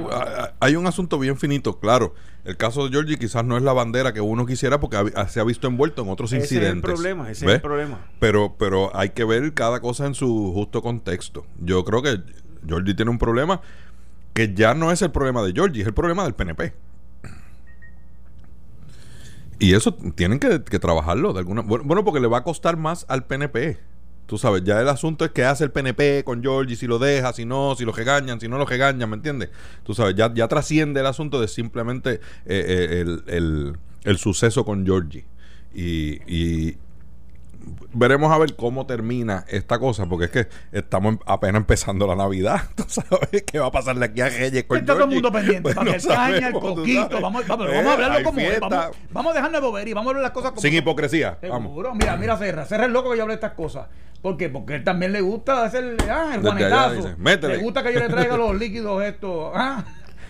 [0.59, 2.13] hay un asunto bien finito, claro.
[2.45, 4.97] El caso de Georgie quizás no es la bandera que uno quisiera porque
[5.27, 6.61] se ha visto envuelto en otros incidentes.
[6.61, 7.99] Ese es el problema, ese es el problema.
[8.19, 11.45] Pero, pero hay que ver cada cosa en su justo contexto.
[11.59, 12.21] Yo creo que
[12.67, 13.61] Georgie tiene un problema
[14.33, 16.73] que ya no es el problema de Georgie, es el problema del PNP.
[19.59, 23.25] Y eso tienen que, trabajarlo de alguna bueno, porque le va a costar más al
[23.25, 23.79] PNP.
[24.25, 27.33] Tú sabes, ya el asunto es que hace el PNP con Georgie, si lo deja,
[27.33, 29.49] si no, si lo regañan, si no lo regañan, ¿me entiendes?
[29.83, 34.63] Tú sabes, ya, ya trasciende el asunto de simplemente eh, eh, el, el, el, suceso
[34.63, 35.25] con Georgie.
[35.73, 36.77] Y, y,
[37.93, 42.61] veremos a ver cómo termina esta cosa, porque es que estamos apenas empezando la Navidad.
[42.75, 45.73] ¿Tú sabes qué va a pasarle aquí a Reyes con Está todo el mundo pendiente.
[45.73, 47.21] para el caña, el coquito.
[47.21, 48.59] Vamos, vamos, vamos, a hablarlo como es.
[48.59, 49.95] Vamos, vamos, a dejarnos de bobería.
[49.95, 51.37] Vamos a hablar las cosas como Sin hipocresía.
[51.41, 51.93] Seguro.
[51.95, 52.65] Mira, mira, Serra.
[52.65, 53.87] Serra es loco que yo hable estas cosas.
[54.21, 54.49] ¿Por qué?
[54.49, 57.15] Porque él también le gusta hacer ah, el guanetazo.
[57.47, 59.51] le gusta que yo le traiga los líquidos estos.
[59.53, 59.83] ¿ah?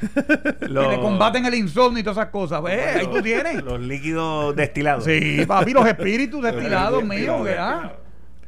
[0.59, 2.61] que le combaten el insomnio y todas esas cosas.
[2.63, 2.95] ¿Ves?
[2.97, 3.63] Ahí tú tienes.
[3.63, 5.03] Los líquidos destilados.
[5.03, 7.43] Sí, papi, los espíritus destilados míos.
[7.43, 7.93] ¿verdad?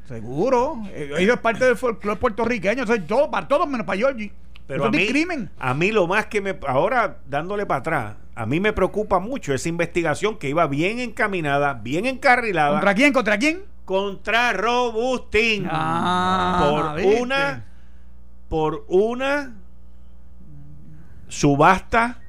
[0.07, 0.83] Seguro.
[0.93, 2.83] Ellos es parte del folclore puertorriqueño.
[2.83, 4.31] O todo, para todos menos para Georgie.
[4.67, 5.49] Pero a mí, crimen.
[5.59, 6.57] a mí lo más que me...
[6.67, 11.75] Ahora, dándole para atrás, a mí me preocupa mucho esa investigación que iba bien encaminada,
[11.75, 12.71] bien encarrilada.
[12.71, 13.13] ¿Contra quién?
[13.13, 13.63] ¿Contra quién?
[13.85, 15.67] Contra Robustín.
[15.69, 17.65] Ah, por una...
[18.49, 19.55] Por una
[21.27, 22.21] subasta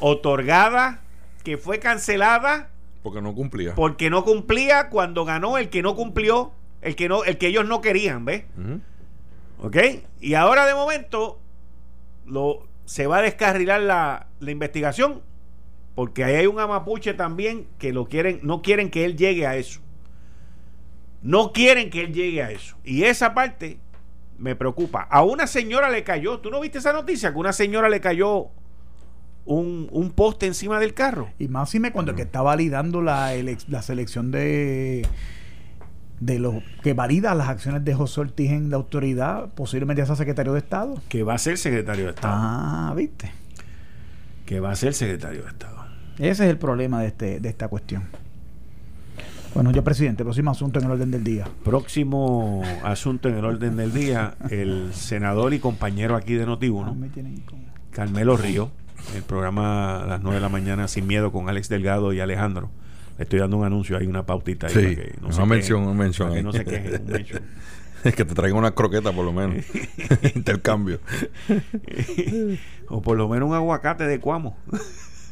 [0.00, 1.00] otorgada
[1.42, 2.70] que fue cancelada
[3.02, 3.74] porque no cumplía.
[3.74, 7.66] Porque no cumplía cuando ganó el que no cumplió, el que no el que ellos
[7.66, 8.44] no querían, ¿ves?
[9.60, 9.76] ¿Ok?
[10.20, 11.40] Y ahora de momento
[12.26, 15.22] lo se va a descarrilar la, la investigación
[15.94, 19.56] porque ahí hay un amapuche también que lo quieren no quieren que él llegue a
[19.56, 19.80] eso.
[21.22, 22.76] No quieren que él llegue a eso.
[22.84, 23.78] Y esa parte
[24.38, 25.02] me preocupa.
[25.02, 27.32] A una señora le cayó, ¿tú no viste esa noticia?
[27.32, 28.48] Que una señora le cayó
[29.44, 31.30] un, un poste encima del carro.
[31.38, 33.32] Y más si me cuando que está validando la,
[33.68, 35.06] la selección de
[36.20, 40.52] de los que valida las acciones de José Ortiz en la autoridad, posiblemente sea secretario
[40.52, 41.00] de Estado.
[41.08, 42.34] Que va a ser secretario de Estado.
[42.36, 43.30] Ah, viste.
[44.44, 45.86] Que va a ser secretario de Estado.
[46.18, 48.04] Ese es el problema de, este, de esta cuestión.
[49.58, 51.48] Bueno, yo presidente, próximo asunto en el orden del día.
[51.64, 56.96] Próximo asunto en el orden del día, el senador y compañero aquí de Notiuno,
[57.90, 58.70] Carmelo Río,
[59.16, 62.70] el programa a las 9 de la mañana Sin Miedo con Alex Delgado y Alejandro.
[63.16, 64.94] Le estoy dando un anuncio, hay una pautita ahí.
[64.94, 66.34] Sí, no una mención, una mención.
[66.34, 67.42] Que no se queje, un mention.
[68.04, 69.64] Es que te traiga una croqueta por lo menos.
[70.36, 71.00] Intercambio.
[72.86, 74.56] o por lo menos un aguacate de cuamo.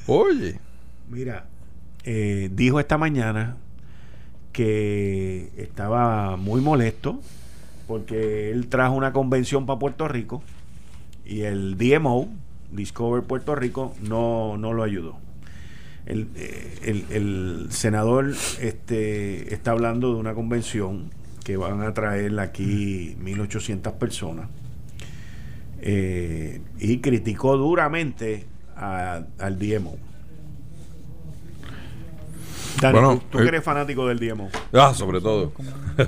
[0.08, 0.58] Oye.
[1.08, 1.46] Mira,
[2.02, 3.58] eh, dijo esta mañana
[4.56, 7.20] que estaba muy molesto
[7.86, 10.42] porque él trajo una convención para Puerto Rico
[11.26, 12.30] y el DMO,
[12.72, 15.18] Discover Puerto Rico, no, no lo ayudó.
[16.06, 21.10] El, eh, el, senador este, está hablando de una convención
[21.44, 24.48] que van a traer aquí 1.800 personas
[25.82, 29.98] eh, y criticó duramente al DMO.
[32.80, 34.48] Dani, tú, eh, eres fanático del DMO.
[34.72, 35.52] Ah, sobre todo.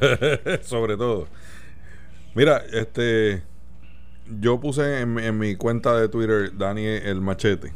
[0.62, 1.28] sobre todo.
[2.34, 3.42] Mira, este
[4.40, 7.72] yo puse en, mi cuenta de Twitter, Dani, el machete.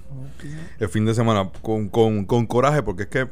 [0.79, 3.29] El fin de semana, con, con, coraje, porque es que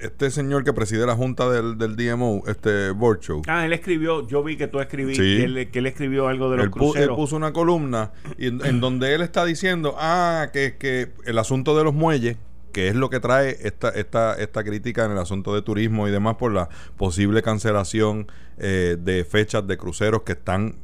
[0.00, 3.42] este señor que preside la junta del, del DMO, este Borcho.
[3.48, 6.70] Ah, él escribió, yo vi que tú escribiste, que, él, escribió algo de los él
[6.70, 7.08] cruceros.
[7.08, 11.84] Él puso una columna en, donde él está diciendo, ah, que, que el asunto de
[11.84, 12.36] los muelles,
[12.74, 16.10] que es lo que trae esta, esta, esta crítica en el asunto de turismo y
[16.10, 18.26] demás por la posible cancelación
[18.58, 20.74] eh, de fechas de cruceros que están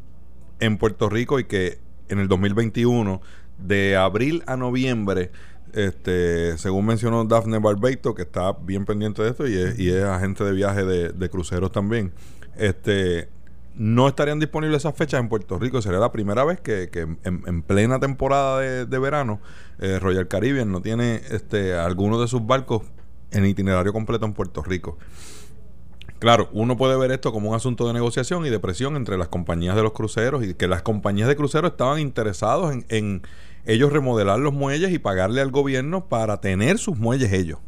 [0.61, 1.78] en Puerto Rico y que
[2.09, 3.20] en el 2021,
[3.59, 5.32] de abril a noviembre,
[5.72, 10.05] este, según mencionó Daphne Barbeito, que está bien pendiente de esto y es, y es
[10.05, 12.12] agente de viaje de, cruceros también,
[12.57, 13.28] este,
[13.74, 15.80] no estarían disponibles esas fechas en Puerto Rico.
[15.80, 16.90] Sería la primera vez que,
[17.24, 19.40] en, plena temporada de, verano
[19.78, 22.82] eh, Royal Caribbean no tiene este, alguno de sus barcos
[23.30, 24.98] en itinerario completo en Puerto Rico.
[26.20, 29.28] Claro, uno puede ver esto como un asunto de negociación y de presión entre las
[29.28, 33.22] compañías de los cruceros y que las compañías de cruceros estaban interesados en,
[33.66, 37.58] ellos remodelar los muelles y pagarle al gobierno para tener sus muelles ellos.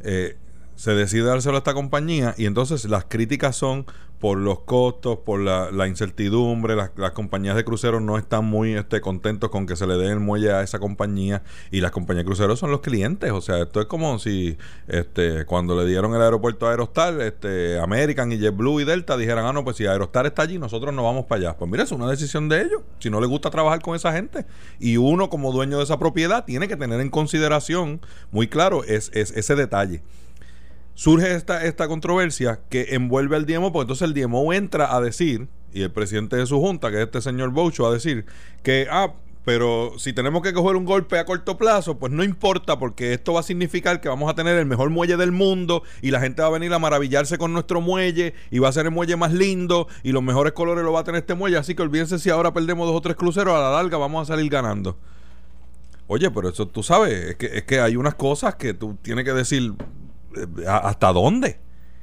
[0.00, 0.36] Eh,
[0.76, 3.86] se decide dárselo a esta compañía y entonces las críticas son
[4.20, 9.50] por los costos, por la, incertidumbre, las, compañías de cruceros no están muy este, contentos
[9.50, 12.58] con que se le dé el muelle a esa compañía y las compañías de cruceros
[12.58, 14.56] son los clientes, o sea, esto es como si
[14.88, 19.44] este, cuando le dieron el aeropuerto a Aerostar, este, American y JetBlue y Delta dijeran,
[19.44, 21.56] ah, no, pues si Aerostar está allí, nosotros no vamos para allá.
[21.56, 24.46] Pues mira, es una decisión de ellos, si no les gusta trabajar con esa gente
[24.78, 28.00] y uno como dueño de esa propiedad tiene que tener en consideración
[28.30, 30.02] muy claro es, es ese detalle
[30.96, 35.46] surge esta, esta controversia que envuelve al DMO, porque entonces el DMO entra a decir,
[35.72, 38.24] y el presidente de su junta, que es este señor Boucho, a decir
[38.62, 39.12] que, ah,
[39.44, 43.34] pero si tenemos que coger un golpe a corto plazo, pues no importa, porque esto
[43.34, 46.42] va a significar que vamos a tener el mejor muelle del mundo y la gente
[46.42, 49.32] va a venir a maravillarse con nuestro muelle y va a ser el muelle más
[49.32, 51.58] lindo y los mejores colores lo va a tener este muelle.
[51.58, 54.34] Así que olvídense si ahora perdemos dos o tres cruceros, a la larga vamos a
[54.34, 54.98] salir ganando.
[56.08, 59.24] Oye, pero eso tú sabes, es que, es que hay unas cosas que tú tienes
[59.24, 59.74] que decir,
[60.66, 61.58] ¿hasta dónde?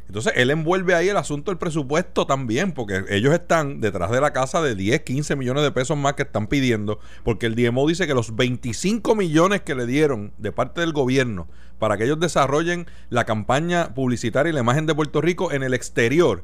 [0.08, 4.32] Entonces él envuelve ahí el asunto del presupuesto también, porque ellos están detrás de la
[4.32, 8.06] casa de 10, 15 millones de pesos más que están pidiendo, porque el DMO dice
[8.06, 11.48] que los 25 millones que le dieron de parte del gobierno
[11.80, 15.74] para que ellos desarrollen la campaña publicitaria y la imagen de Puerto Rico en el
[15.74, 16.44] exterior,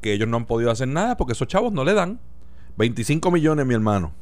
[0.00, 2.20] que ellos no han podido hacer nada porque esos chavos no le dan.
[2.76, 4.12] 25 millones, mi hermano.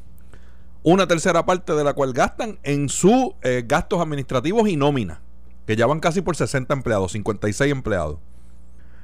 [0.82, 5.20] Una tercera parte de la cual gastan en sus eh, gastos administrativos y nómina
[5.68, 8.16] que ya van casi por 60 empleados, 56 empleados.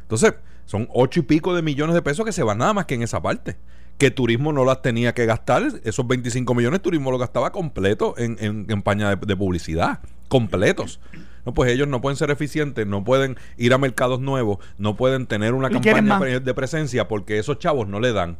[0.01, 0.33] Entonces,
[0.65, 3.03] son 8 y pico de millones de pesos que se van nada más que en
[3.03, 3.59] esa parte.
[3.99, 8.39] Que turismo no las tenía que gastar, esos 25 millones, turismo lo gastaba completo en,
[8.41, 11.01] en campaña de, publicidad, completos.
[11.45, 15.27] No, pues ellos no pueden ser eficientes, no pueden ir a mercados nuevos, no pueden
[15.27, 18.39] tener una campaña de presencia porque esos chavos no le dan.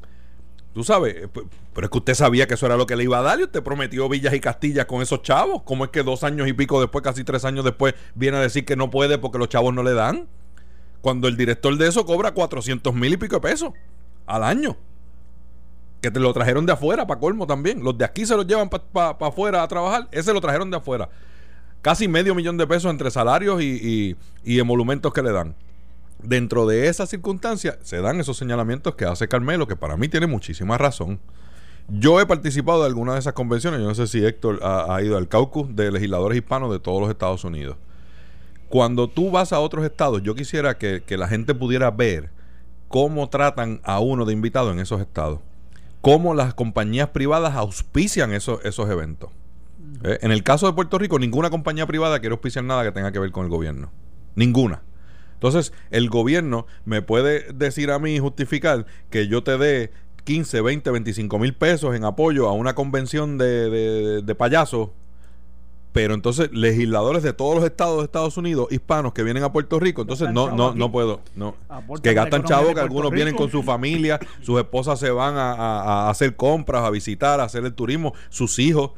[0.75, 1.29] Tú sabes, eh,
[1.73, 3.45] pero es que usted sabía que eso era lo que le iba a dar y
[3.45, 5.63] usted prometió villas y castillas con esos chavos.
[5.63, 8.65] ¿Cómo es que dos años y pico después, casi tres años después, viene a decir
[8.65, 10.27] que no puede porque los chavos no le dan?
[11.01, 13.73] Cuando el director de eso cobra 400 mil y pico de pesos
[14.27, 14.77] al año.
[16.01, 17.85] Que te lo trajeron de afuera, para colmo también.
[17.85, 20.09] Los de aquí se los llevan para afuera a trabajar.
[20.11, 21.09] Ese lo trajeron de afuera.
[21.83, 25.55] Casi medio millón de pesos entre salarios y, y emolumentos que le dan
[26.23, 30.27] dentro de esa circunstancia se dan esos señalamientos que hace Carmelo, que para mí tiene
[30.27, 31.21] muchísima razón.
[31.89, 35.19] Yo he participado de alguna de esas convenciones, yo no sé si Héctor ha, ido
[35.19, 37.77] al caucus de legisladores hispanos de todos los Estados Unidos.
[38.71, 42.31] Cuando tú vas a otros estados, yo quisiera que, la gente pudiera ver
[42.89, 45.41] cómo tratan a uno de invitado en esos estados,
[46.01, 49.31] cómo las compañías privadas auspician esos, esos eventos.
[50.03, 53.13] Eh, en el caso de Puerto Rico, ninguna compañía privada quiere auspiciar nada que tenga
[53.13, 53.91] que ver con el gobierno.
[54.35, 54.83] Ninguna.
[55.45, 59.91] Entonces, el gobierno me puede decir a mí, justificar, que yo te dé
[60.25, 64.89] 15, 20, 25 mil pesos en apoyo a una convención de, de, payasos
[65.93, 69.79] pero entonces legisladores de todos los estados de Estados Unidos hispanos que vienen a Puerto
[69.79, 71.55] Rico, entonces no no no puedo, no.
[72.03, 76.11] Que gastan chavos que algunos vienen con su familia, sus esposas se van a, a,
[76.11, 78.93] hacer compras, a visitar, a hacer el turismo, sus hijos.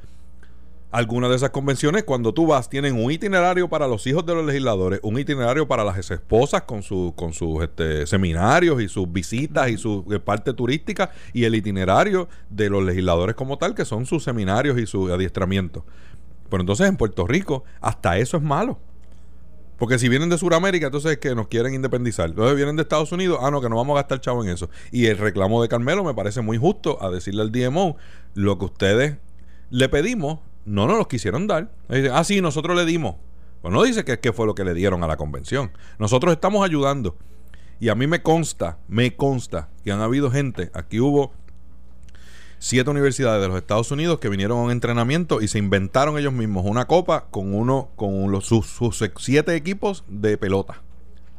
[0.92, 4.46] Algunas de esas convenciones, cuando tú vas, tienen un itinerario para los hijos de los
[4.46, 9.68] legisladores, un itinerario para las esposas con, su, con sus este, seminarios y sus visitas
[9.68, 14.06] y su eh, parte turística, y el itinerario de los legisladores como tal, que son
[14.06, 15.84] sus seminarios y su adiestramiento.
[16.48, 18.78] Pero entonces en Puerto Rico, hasta eso es malo.
[19.78, 22.30] Porque si vienen de Sudamérica, entonces es que nos quieren independizar.
[22.30, 24.70] Entonces vienen de Estados Unidos, ah, no, que no vamos a gastar chavo en eso.
[24.90, 27.96] Y el reclamo de Carmelo me parece muy justo a decirle al DMO
[28.34, 29.16] lo que ustedes
[29.70, 31.70] le pedimos, no nos los quisieron dar.
[32.12, 33.16] Ah, sí, nosotros le dimos.
[33.62, 35.72] Pues no dice que, fue lo que le dieron a la convención.
[35.98, 37.16] Nosotros estamos ayudando.
[37.80, 41.32] Y a mí me consta, me consta que han habido gente, aquí hubo
[42.58, 46.32] siete universidades de los Estados Unidos que vinieron a un entrenamiento y se inventaron ellos
[46.32, 48.66] mismos una copa con uno con los, sus,
[49.18, 50.80] siete equipos de pelota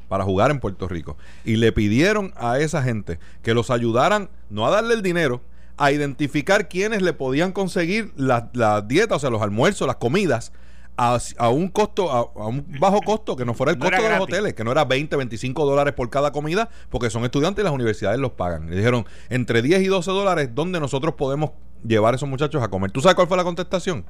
[0.08, 1.18] para jugar en Puerto Rico.
[1.44, 5.42] Y le pidieron a esa gente que los ayudaran, no a darle el dinero,
[5.78, 10.52] a identificar quiénes le podían conseguir las la dietas, o sea, los almuerzos, las comidas,
[10.98, 14.56] a, un costo, a, un bajo costo, que no fuera el costo de los hoteles,
[14.56, 18.20] que no era 20, 25 dólares por cada comida, porque son estudiantes y las universidades
[18.20, 18.70] los pagan.
[18.70, 21.52] Le dijeron, entre 10 y 12 dólares, ¿dónde nosotros podemos
[21.86, 22.92] llevar a esos muchachos a comer?
[22.92, 24.06] ¿Tú sabes cuál fue la contestación?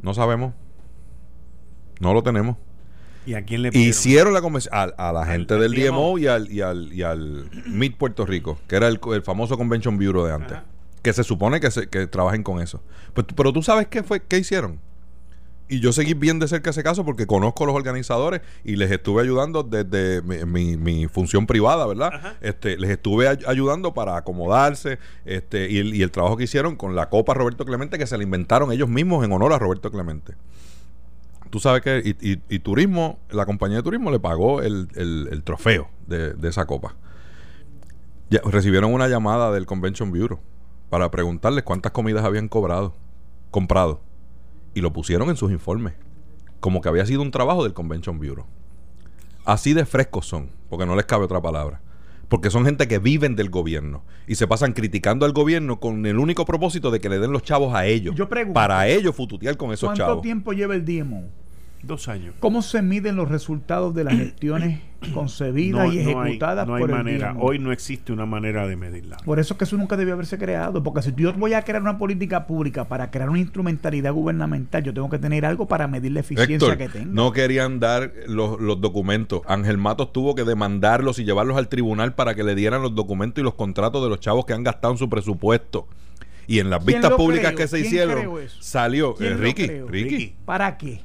[0.00, 0.54] No sabemos.
[2.00, 2.56] No lo tenemos.
[3.24, 6.60] ¿Y a quién le Hicieron la convención a, la gente del DMO y al, y
[6.60, 10.58] al, y al MIT Puerto Rico, que era el, famoso Convention Bureau de antes.
[11.02, 12.82] Que se supone que, se, que trabajen con eso.
[13.14, 14.80] Pues, pero tú sabes qué fue, qué hicieron
[15.72, 18.90] y yo seguí bien de cerca ese caso porque conozco a los organizadores y les
[18.90, 22.36] estuve ayudando desde mi, función privada, ¿verdad?
[22.42, 26.94] Este, les estuve ayudando para acomodarse este, y el, y el trabajo que hicieron con
[26.94, 30.34] la Copa Roberto Clemente que se la inventaron ellos mismos en honor a Roberto Clemente.
[31.52, 35.90] Tú sabes que, y, y, turismo, la compañía de turismo le pagó el, el, trofeo
[36.06, 36.96] de, de, esa copa.
[38.30, 40.40] Ya, recibieron una llamada del Convention Bureau
[40.88, 42.94] para preguntarles cuántas comidas habían cobrado,
[43.50, 44.00] comprado
[44.72, 45.92] y lo pusieron en sus informes,
[46.60, 48.46] como que había sido un trabajo del Convention Bureau.
[49.44, 51.82] Así de frescos son, porque no les cabe otra palabra.
[52.30, 56.18] Porque son gente que viven del gobierno y se pasan criticando al gobierno con el
[56.18, 58.14] único propósito de que le den los chavos a ellos.
[58.14, 60.14] Yo pregunto, para ellos fututear con esos chavos.
[60.14, 61.41] ¿Cuánto tiempo lleva el DMO?
[61.82, 62.34] Dos años.
[62.38, 64.80] ¿Cómo se miden los resultados de las gestiones
[65.14, 67.34] concebidas y ejecutadas no hay, manera.
[67.38, 69.16] Hoy no existe una manera de medirla.
[69.24, 70.82] Por eso es que eso nunca debió haberse creado.
[70.82, 74.94] Porque si yo voy a crear una política pública para crear una instrumentalidad gubernamental, yo
[74.94, 77.12] tengo que tener algo para medir la eficiencia que tengo.
[77.12, 79.42] No querían dar los, los documentos.
[79.46, 83.40] Ángel Matos tuvo que demandarlos y llevarlos al tribunal para que le dieran los documentos
[83.42, 85.88] y los contratos de los chavos que han gastado en su presupuesto.
[86.46, 90.34] Y en las vistas públicas que se hicieron, salió eh, Ricky, Ricky.
[90.44, 91.00] ¿Para qué?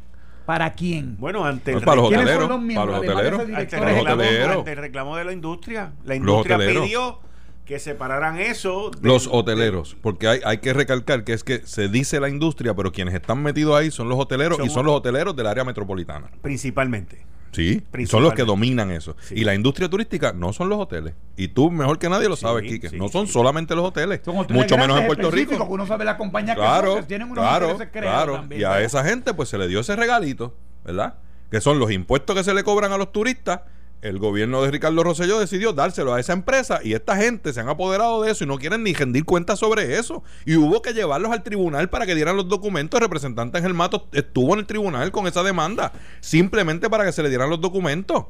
[0.48, 1.18] ¿Para quién?
[1.20, 2.50] Bueno, ante el, para los hoteleros.
[2.74, 3.42] Para los hoteleros.
[3.54, 5.92] Ante el reclamo de la industria.
[6.06, 7.20] La industria pidió
[7.68, 8.92] que separaran eso.
[9.02, 12.92] Los hoteleros, porque hay, hay que recalcar que es que se dice la industria, pero
[12.92, 16.32] quienes están metidos ahí son los hoteleros y son los hoteleros del área metropolitana.
[16.42, 17.26] Principalmente.
[17.52, 19.16] Sí, son los que dominan eso.
[19.32, 21.14] Y la industria turística no son los hoteles.
[21.36, 22.96] Y tú mejor que nadie lo sabes, Quique.
[22.96, 24.22] no son solamente los hoteles.
[24.50, 25.66] mucho menos en Puerto Rico.
[25.68, 28.46] Uno sabe la compañía claro, que tienen unos claro, claro.
[28.52, 30.54] y a esa gente pues se le dio ese regalito,
[30.86, 31.16] ¿verdad?
[31.50, 33.62] Que son los impuestos que se le cobran a los turistas
[34.02, 37.70] el gobierno de Ricardo Rosselló decidió dárselo a esa empresa y esta gente se han
[37.70, 40.24] apoderado de eso y no quieren ni rendir cuentas sobre eso.
[40.46, 43.00] Y hubo que llevarlos al tribunal para que dieran los documentos.
[43.00, 47.24] El representante Ángel Mato estuvo en el tribunal con esa demanda, simplemente para que se
[47.24, 48.26] le dieran los documentos.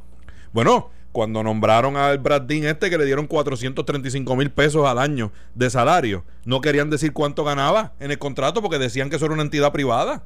[0.53, 5.70] Bueno, cuando nombraron al Brad este que le dieron 435 mil pesos al año de
[5.70, 9.43] salario, no querían decir cuánto ganaba en el contrato porque decían que eso era una
[9.43, 10.24] entidad privada.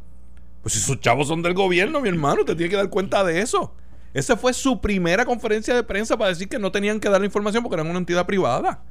[0.62, 3.74] Pues sus chavos son del gobierno, mi hermano, te tiene que dar cuenta de eso.
[4.14, 7.26] Esa fue su primera conferencia de prensa para decir que no tenían que dar la
[7.26, 8.82] información porque eran una entidad privada.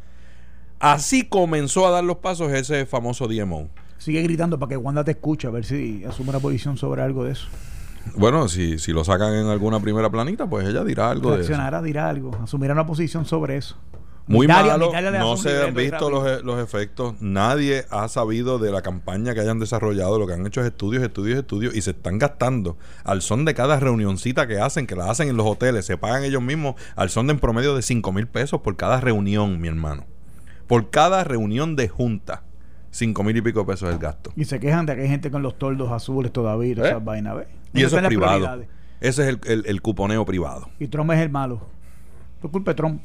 [0.79, 3.69] Así comenzó a dar los pasos ese famoso DMO.
[3.99, 7.25] Sigue gritando para que Wanda te escuche, a ver si asume una posición sobre algo
[7.25, 7.49] de eso.
[8.17, 11.83] Bueno, si, si lo sacan en alguna primera planita, pues ella dirá algo de eso.
[11.83, 13.77] dirá algo, asumirá una posición sobre eso.
[14.31, 17.21] Muy malo, no se han visto los, e, los, efectos.
[17.21, 20.21] Nadie ha sabido de la campaña que hayan desarrollado.
[20.21, 23.55] Lo que han hecho es estudios, estudios, estudios y se están gastando al son de
[23.55, 25.85] cada reunioncita que hacen, que la hacen en los hoteles.
[25.85, 29.01] Se pagan ellos mismos al son de en promedio de 5 mil pesos por cada
[29.01, 30.05] reunión, mi hermano.
[30.69, 32.45] Por cada reunión de junta.
[32.93, 34.33] 5 mil y pico pesos el gasto.
[34.37, 36.89] Y se quejan de que hay gente con los toldos azules todavía ¿Eh?
[36.89, 37.37] esas vainas.
[37.73, 38.63] Y eso es privado.
[39.01, 40.69] Ese es el, el, cuponeo privado.
[40.79, 41.63] Y Trump es el malo.
[42.41, 43.01] Por culpa de Trump.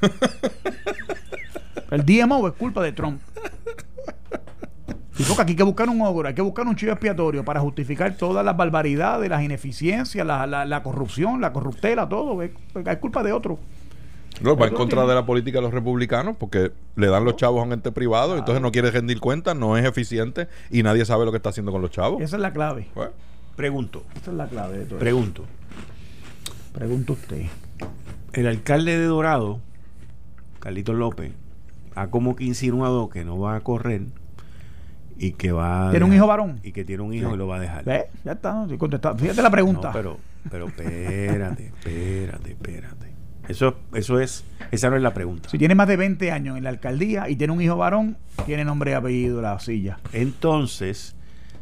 [1.90, 3.20] El DMO es culpa de Trump.
[5.18, 7.60] Y porque aquí hay que buscar un ogro, hay que buscar un chivo expiatorio para
[7.60, 12.42] justificar todas las barbaridades, las ineficiencias, la, la, corrupción, la corruptela, todo.
[12.42, 12.50] Es,
[13.00, 13.58] culpa de otro.
[14.42, 17.60] No, va en contra de la política de los republicanos porque le dan los chavos
[17.60, 21.24] a un ente privado, entonces no quiere rendir cuentas, no es eficiente y nadie sabe
[21.24, 22.20] lo que está haciendo con los chavos.
[22.20, 22.88] Esa es la clave.
[23.56, 24.04] Pregunto.
[24.20, 25.44] Esa es la clave de todo Pregunto.
[26.74, 27.46] Pregunto usted.
[28.34, 29.60] El alcalde de Dorado,
[30.66, 31.30] Carlitos López,
[31.94, 34.02] ha como que insinuado que no va a correr
[35.16, 37.58] y que va tiene un hijo varón y que tiene un hijo y lo va
[37.58, 37.84] a dejar.
[37.84, 38.06] ¿Ve?
[38.24, 39.92] ya está estoy contestando fíjate la pregunta.
[39.92, 40.18] Pero
[40.50, 43.12] pero espérate espérate espérate.
[43.46, 45.48] Eso eso es esa no es la pregunta.
[45.50, 48.64] Si tiene más de 20 años en la alcaldía y tiene un hijo varón tiene
[48.64, 50.00] nombre y apellido la silla.
[50.12, 51.14] Entonces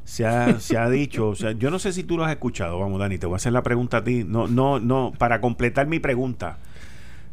[0.05, 2.79] se ha, se ha dicho, o sea, yo no sé si tú lo has escuchado,
[2.79, 5.89] vamos Dani, te voy a hacer la pregunta a ti, no, no, no, para completar
[5.89, 6.57] mi pregunta.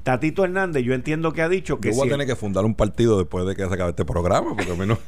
[0.03, 1.91] Tatito Hernández, yo entiendo que ha dicho que.
[1.91, 4.55] Yo voy a tener que fundar un partido después de que se acabe este programa,
[4.55, 4.99] porque menos.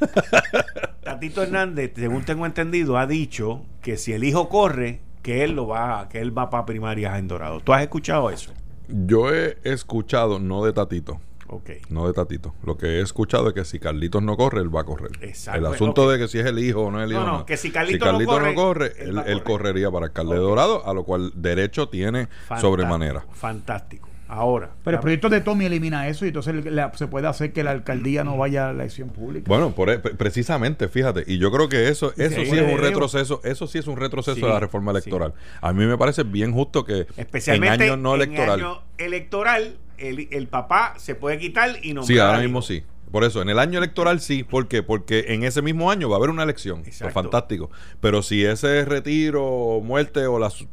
[1.02, 5.66] Tatito Hernández, según tengo entendido, ha dicho que si el hijo corre, que él lo
[5.66, 7.60] va, que él va para primarias en Dorado.
[7.60, 8.52] ¿Tú has escuchado eso?
[8.88, 11.20] Yo he escuchado, no de Tatito.
[11.46, 11.82] Okay.
[11.88, 12.54] No de Tatito.
[12.64, 15.12] Lo que he escuchado es que si Carlitos no corre, él va a correr.
[15.20, 15.60] Exacto.
[15.60, 17.20] El asunto de que si es el hijo o no es el hijo.
[17.20, 21.04] No, no, que si Carlitos, no corre, él, correría para alcalde de Dorado, a lo
[21.04, 22.28] cual derecho tiene
[22.60, 23.24] sobremanera.
[23.32, 24.08] Fantástico.
[24.28, 24.70] Ahora.
[24.82, 26.54] Pero el proyecto de Tommy elimina eso y entonces
[26.94, 29.46] se puede hacer que la alcaldía no vaya a la elección pública.
[29.48, 33.40] Bueno, por, e, precisamente, fíjate, y yo creo que eso eso sí, es un retroceso,
[33.44, 35.34] eso sí es un retroceso de la reforma electoral.
[35.60, 38.60] A mí me parece bien justo que Especialmente en año no electoral.
[38.60, 42.82] En año electoral el, el papá se puede quitar y no Sí, ahora mismo sí.
[43.14, 44.42] Por eso, en el año electoral sí.
[44.42, 44.82] ¿Por qué?
[44.82, 46.82] Porque en ese mismo año va a haber una elección.
[46.82, 47.70] Pues fantástico.
[48.00, 50.66] Pero si ese retiro, muerte o los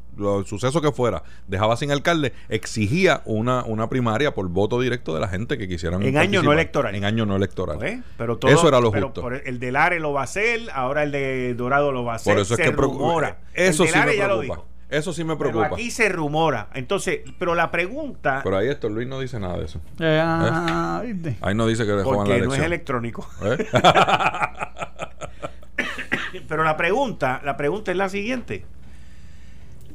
[0.50, 5.28] sucesos que fuera dejaba sin alcalde, exigía una, una primaria por voto directo de la
[5.28, 6.02] gente que quisieran.
[6.02, 6.96] En año no electoral.
[6.96, 7.78] En año no electoral.
[8.18, 9.30] Pero eso era lo justo.
[9.30, 12.34] el de Lare lo va a hacer, ahora el de Dorado lo va a hacer.
[12.34, 13.42] Por eso es que rumora.
[13.54, 14.64] Eso sí me preocupa.
[14.92, 15.64] Eso sí me preocupa.
[15.64, 16.68] Pero aquí se rumora.
[16.74, 18.42] Entonces, pero la pregunta.
[18.44, 19.80] Pero ahí esto, Luis no dice nada de eso.
[20.00, 21.38] Eh, ah, ¿Eh?
[21.40, 22.50] Ahí no dice que dejó en la elección.
[22.50, 23.26] no es electrónico.
[23.42, 23.68] ¿Eh?
[26.50, 28.66] pero la pregunta, la pregunta es la siguiente.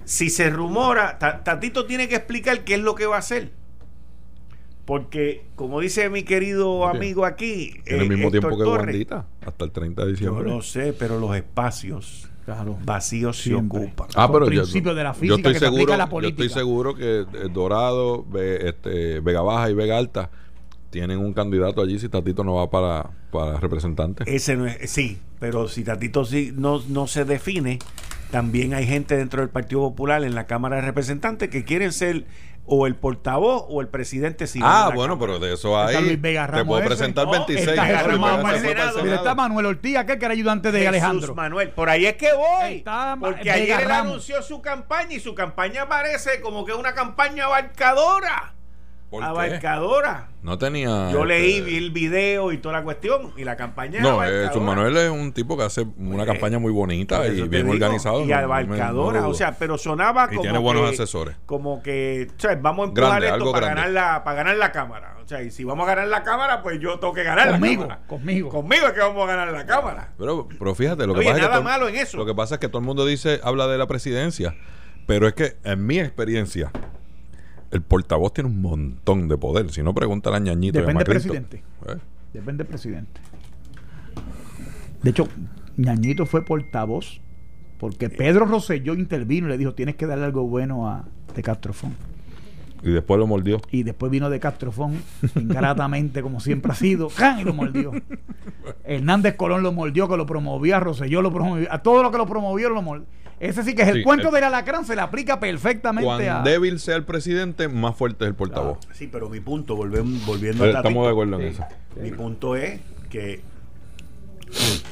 [0.06, 3.50] Si se rumora, Tatito tiene que explicar qué es lo que va a hacer.
[4.86, 7.82] Porque, como dice mi querido amigo aquí.
[7.84, 10.48] En el mismo tiempo que Wandita, hasta el 30 de diciembre.
[10.48, 12.78] Yo lo sé, pero los espacios Claro.
[12.84, 14.06] Vacíos se ocupan.
[14.14, 16.38] Ah, pero yo, de la física yo estoy seguro, la política.
[16.38, 18.24] Yo estoy seguro que eh, Dorado,
[18.60, 20.30] este, Vega Baja y Vega Alta
[20.90, 24.22] tienen un candidato allí si Tatito no va para, para representante.
[24.32, 27.80] Ese no es, sí, pero si Tatito sí no, no se define,
[28.30, 32.26] también hay gente dentro del Partido Popular en la Cámara de Representantes que quieren ser
[32.66, 36.16] o el portavoz o el presidente Ah, bueno, pero de eso hay.
[36.16, 37.78] te puedo presentar 26.
[39.14, 41.34] está, Manuel Ortiz, aquel que era ayudante de Alejandro.
[41.34, 42.84] Manuel, por ahí es que voy.
[43.20, 48.55] porque ayer él anunció su campaña y su campaña parece como que una campaña abarcadora
[49.12, 50.28] abarcadora.
[50.42, 51.10] No tenía.
[51.10, 54.00] Yo leí, vi el video y toda la cuestión y la campaña.
[54.00, 57.68] No, eh, Manuel es un tipo que hace una pues, campaña muy bonita y bien
[57.68, 58.24] organizado.
[58.24, 60.40] Y abarcadora, o sea, pero sonaba como.
[60.40, 61.36] Y tiene buenos asesores.
[61.46, 65.16] Como que, o sea, vamos a empujar esto para ganar, la, para ganar la cámara.
[65.24, 67.82] O sea, y si vamos a ganar la cámara, pues yo tengo que ganar conmigo,
[67.82, 68.06] la cámara.
[68.06, 68.48] Conmigo.
[68.48, 70.12] Conmigo es que vamos a ganar la cámara.
[70.16, 71.64] Pero, pero fíjate, lo que pasa es que.
[71.64, 72.16] malo en eso.
[72.16, 74.54] Lo que pasa es que todo el mundo dice, habla de la presidencia.
[75.06, 76.70] Pero es que en mi experiencia,
[77.76, 79.70] el portavoz tiene un montón de poder.
[79.70, 80.78] Si no, pregunta a ñañito.
[80.78, 81.62] Depende del presidente.
[81.88, 81.96] ¿Eh?
[82.32, 83.20] Depende del presidente.
[85.02, 85.28] De hecho,
[85.76, 87.20] ñañito fue portavoz
[87.78, 91.04] porque Pedro Rosselló intervino y le dijo: Tienes que darle algo bueno a
[91.34, 91.94] De Castrofón.
[92.82, 93.60] Y después lo mordió.
[93.70, 95.02] Y después vino de Castrofón,
[95.34, 97.08] ingratamente, como siempre ha sido,
[97.40, 97.90] y lo mordió.
[98.84, 102.26] Hernández Colón lo mordió, que lo promovía, Rosselló lo promovió, a todo lo que lo
[102.26, 103.06] promovió lo mordió.
[103.38, 106.96] Ese sí que es el cuento del alacrán, se le aplica perfectamente Cuando débil sea
[106.96, 108.78] el presidente, más fuerte es el portavoz.
[108.92, 111.64] sí, pero mi punto, volviendo, volviendo a Estamos de acuerdo en eso.
[112.00, 112.80] Mi punto es
[113.10, 113.40] que.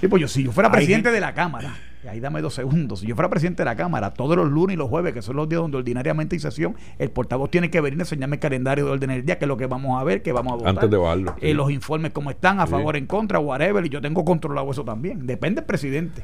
[0.01, 1.75] Sí, pues yo, si yo fuera presidente de la Cámara,
[2.05, 4.75] y ahí dame dos segundos, si yo fuera presidente de la Cámara, todos los lunes
[4.75, 7.81] y los jueves, que son los días donde ordinariamente hay sesión, el portavoz tiene que
[7.81, 10.05] venir a enseñarme el calendario de orden del día, que es lo que vamos a
[10.05, 10.71] ver, que vamos a votar.
[10.71, 11.37] Antes de bajarlo.
[11.41, 14.85] Eh, los informes cómo están, a favor, en contra, whatever, y yo tengo controlado eso
[14.85, 15.27] también.
[15.27, 16.23] Depende del presidente.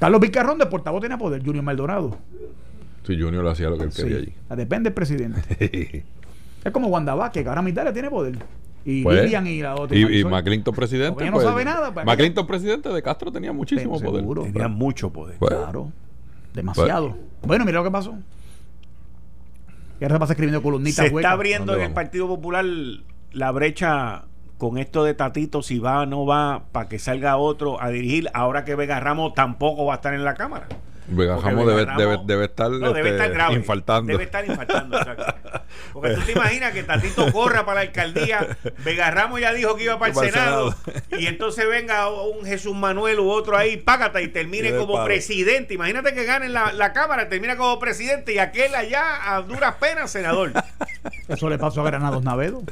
[0.00, 2.16] Carlos Vicarrón de portavoz tenía poder, Junior Maldonado.
[3.06, 4.34] Sí, Junior hacía lo que él quería allí.
[4.56, 6.04] Depende del presidente.
[6.64, 8.38] es como Wanda que ahora mitad tiene poder.
[8.82, 9.96] Y pues, Lilian y la otra.
[9.96, 11.24] Y, y McClinton presidente.
[11.26, 11.92] no pues, sabe nada.
[11.92, 14.24] Pues, McClinton presidente de Castro tenía muchísimo poder.
[14.50, 15.36] tenía mucho poder.
[15.38, 15.92] claro.
[16.54, 17.16] Demasiado.
[17.42, 18.18] bueno, mira lo que pasó.
[20.00, 21.08] Y ahora se pasa escribiendo columnitas.
[21.08, 22.64] Se está abriendo en el Partido Popular
[23.32, 24.24] la brecha
[24.60, 28.28] con esto de Tatito, si va o no va, para que salga otro a dirigir,
[28.34, 30.68] ahora que Vega Ramos tampoco va a estar en la Cámara.
[31.08, 33.54] Vega Ramos debe, debe, debe, estar, no, debe este, estar grave.
[34.06, 34.98] Debe estar infaltando,
[35.94, 39.84] Porque tú te imaginas que Tatito corra para la alcaldía, Vega Ramos ya dijo que
[39.84, 40.74] iba para el Senado,
[41.18, 45.72] y entonces venga un Jesús Manuel u otro ahí, págata, y termine como presidente.
[45.72, 50.10] Imagínate que gane la, la Cámara, termina como presidente y aquel allá a duras penas
[50.10, 50.52] senador.
[51.28, 52.62] Eso le pasó a Granados Navedo.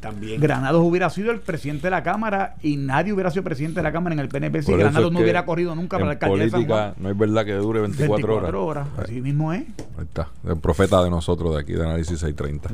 [0.00, 0.40] También.
[0.40, 3.92] Granados hubiera sido el presidente de la Cámara y nadie hubiera sido presidente de la
[3.92, 6.66] Cámara en el PNP si Granados no hubiera corrido nunca para la alcaldía de San
[6.66, 6.94] Juan.
[6.98, 8.88] No es verdad que dure 24, 24 horas.
[8.98, 9.62] Así mismo es.
[9.98, 10.28] Ahí está.
[10.46, 12.70] El profeta de nosotros de aquí, de Análisis 630.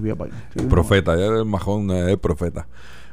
[0.55, 2.67] El profeta, ya el majón es el profeta.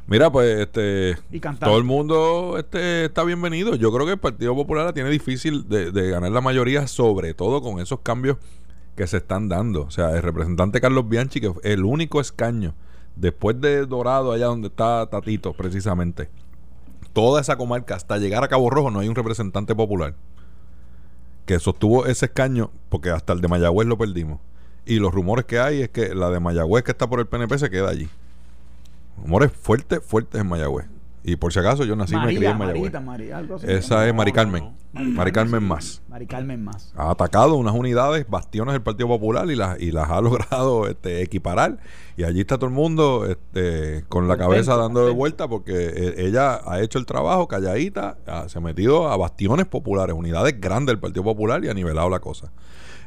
[0.06, 1.16] Mira, pues este
[1.60, 3.76] todo el mundo este, está bienvenido.
[3.76, 7.32] Yo creo que el Partido Popular la tiene difícil de, de, ganar la mayoría, sobre
[7.32, 8.38] todo con esos cambios
[8.96, 9.82] que se están dando.
[9.82, 12.74] O sea, el representante Carlos Bianchi, que es el único escaño
[13.16, 16.28] después de Dorado, allá donde está Tatito, precisamente,
[17.12, 20.14] toda esa comarca, hasta llegar a Cabo Rojo, no hay un representante popular
[21.46, 24.38] que sostuvo ese escaño, porque hasta el de Mayagüez lo perdimos.
[24.86, 27.58] Y los rumores que hay es que la de Mayagüez, que está por el PNP,
[27.58, 28.08] se queda allí.
[29.20, 30.86] Rumores fuertes, fuertes en Mayagüez.
[31.22, 32.92] Y por si acaso yo nací y me crié en Mayagüez.
[33.64, 34.72] Esa es Mari Carmen.
[34.92, 36.02] Mari Carmen más.
[36.08, 36.92] Mari Carmen más.
[36.96, 41.22] Ha atacado unas unidades, bastiones del Partido Popular y las, y las ha logrado este,
[41.22, 41.78] equiparar.
[42.16, 46.26] Y allí está todo el mundo este, con la cabeza dando de vuelta porque e,
[46.26, 48.16] ella ha hecho el trabajo calladita,
[48.48, 52.20] se ha metido a bastiones populares, unidades grandes del Partido Popular y ha nivelado la
[52.20, 52.50] cosa.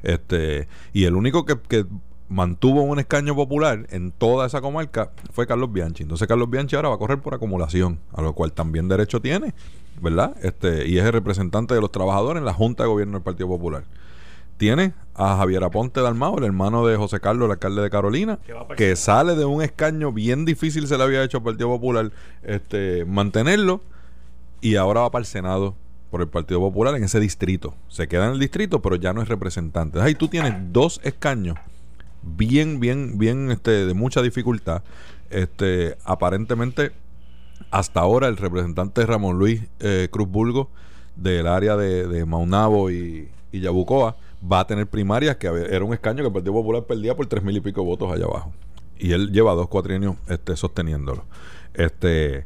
[0.04, 1.86] Este, y el único que, que
[2.34, 6.04] mantuvo un escaño popular en toda esa comarca fue Carlos Bianchi.
[6.04, 9.54] Entonces Carlos Bianchi ahora va a correr por acumulación, a lo cual también derecho tiene,
[10.02, 10.36] ¿verdad?
[10.42, 13.48] Este, y es el representante de los trabajadores en la Junta de Gobierno del Partido
[13.48, 13.84] Popular.
[14.58, 18.40] Tiene a Javier Aponte Dalmao, el hermano de José Carlos, el alcalde de Carolina,
[18.78, 22.12] que sale de un escaño bien difícil, se le había hecho al Partido Popular
[22.42, 23.82] este, mantenerlo,
[24.60, 25.76] y ahora va para el Senado
[26.10, 27.76] por el Partido Popular en ese distrito.
[27.90, 30.00] Se queda en el distrito, pero ya no es representante.
[30.00, 31.58] Ahí tú tienes dos escaños
[32.24, 34.84] bien, bien, bien este, de mucha dificultad.
[35.30, 36.92] Este, aparentemente,
[37.72, 40.70] hasta ahora el representante Ramón Luis eh, Cruz Bulgo
[41.16, 44.18] del área de, Maunabo y, y, Yabucoa
[44.52, 47.44] va a tener primarias que era un escaño que el Partido Popular perdía por tres
[47.44, 48.52] mil y pico votos allá abajo.
[48.98, 51.26] Y él lleva dos cuatrienios este, sosteniéndolo.
[51.74, 52.46] Este,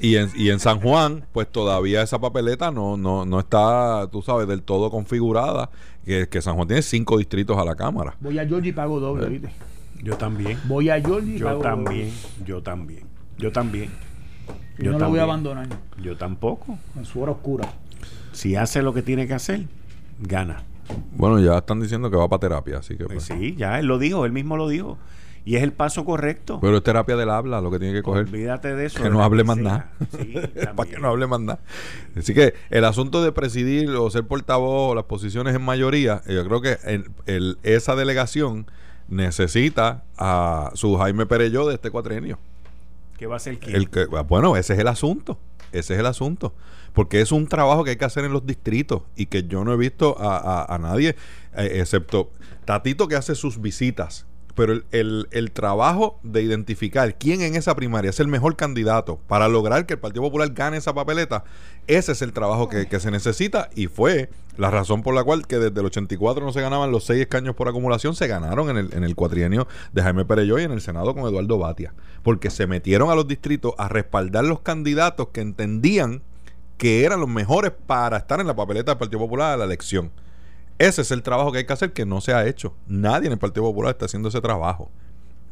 [0.00, 4.22] Y, en, y en San Juan, pues todavía esa papeleta no, no, no está, tú
[4.22, 5.70] sabes, del todo configurada.
[6.04, 8.14] Que, que San Juan tiene cinco distritos a la Cámara.
[8.20, 9.50] Voy a Georgie y pago doble, eh, ¿viste?
[10.02, 10.58] Yo también.
[10.68, 12.12] Voy a Georgie y Yo también,
[12.44, 13.04] yo también.
[13.38, 13.90] Yo también.
[14.78, 15.68] Yo, no lo voy a abandonar.
[16.00, 16.78] Yo tampoco.
[16.96, 17.68] En su hora oscura.
[18.32, 19.64] Si hace lo que tiene que hacer,
[20.20, 20.62] gana.
[21.12, 23.06] Bueno, ya están diciendo que va para terapia, así que.
[23.06, 23.24] Pues.
[23.24, 24.98] Sí, ya él lo dijo, él mismo lo dijo.
[25.46, 26.58] Y es el paso correcto.
[26.60, 28.24] Pero es terapia del habla lo que tiene que coger.
[28.24, 29.00] Olvídate de eso.
[29.00, 29.92] Que no hable más nada.
[30.74, 31.60] Para que no hable más nada.
[32.16, 36.44] Así que el asunto de presidir o ser portavoz o las posiciones en mayoría, yo
[36.44, 36.78] creo que
[37.26, 38.66] el, esa delegación
[39.06, 42.40] necesita a su Jaime Pereyó de este cuatrienio.
[43.16, 43.76] ¿Qué va a ser quién?
[43.76, 45.38] El que, bueno, ese es el asunto.
[45.70, 46.54] Ese es el asunto.
[46.92, 49.72] Porque es un trabajo que hay que hacer en los distritos y que yo no
[49.72, 51.10] he visto a, nadie,
[51.56, 52.32] eh, excepto
[52.64, 54.26] Tatito que hace sus visitas
[54.56, 59.48] pero el, el, trabajo de identificar quién en esa primaria es el mejor candidato para
[59.48, 61.44] lograr que el Partido Popular gane esa papeleta,
[61.86, 65.58] ese es el trabajo que, se necesita y fue la razón por la cual que
[65.58, 68.94] desde el 84 no se ganaban los seis escaños por acumulación, se ganaron en el,
[68.94, 71.92] en el cuatrienio de Jaime Perello y en el Senado con Eduardo Batia,
[72.22, 76.22] porque se metieron a los distritos a respaldar los candidatos que entendían
[76.78, 80.10] que eran los mejores para estar en la papeleta del Partido Popular a la elección.
[80.78, 82.74] Ese es el trabajo que hay que hacer que no se ha hecho.
[82.86, 84.90] Nadie en el Partido Popular está haciendo ese trabajo.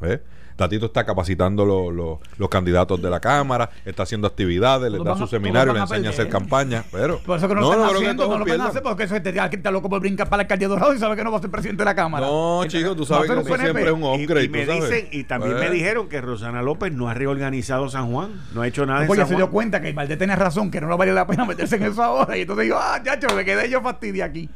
[0.00, 0.20] ¿Ves?
[0.56, 5.72] Tatito está capacitando los candidatos de la Cámara, está haciendo actividades, les da su seminario,
[5.72, 6.84] le enseña a hacer campaña.
[6.92, 9.04] Pero por eso que no, no, lo están haciendo, no lo van a hacer porque
[9.04, 11.38] eso te, está loco por brincar para la alcaldía Dorado y sabe que no va
[11.38, 12.26] a ser presidente de la Cámara.
[12.26, 14.44] No, chicos, tú sabes que no siempre es un hombre.
[14.44, 18.40] Y, me dicen, y también me dijeron que Rosana López no ha reorganizado San Juan,
[18.54, 20.88] no ha hecho nada en San se dio cuenta que Valdés tenía razón, que no
[20.88, 22.36] le valía la pena meterse en eso ahora.
[22.36, 24.48] Y entonces digo, ah, chacho, me quedé yo fastidia aquí.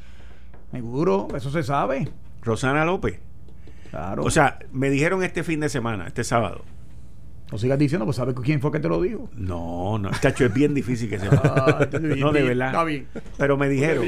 [0.70, 2.08] Seguro, eso se sabe.
[2.42, 3.18] Rosana López.
[3.90, 4.22] Claro.
[4.22, 6.64] O sea, me dijeron este fin de semana, este sábado.
[7.50, 9.30] No sigas diciendo, pues sabes quién fue que te lo dijo.
[9.34, 11.88] No, no, chacho, es bien difícil que se ah,
[12.18, 12.68] No, de verdad.
[12.68, 13.06] Está bien.
[13.38, 14.04] Pero me dijeron,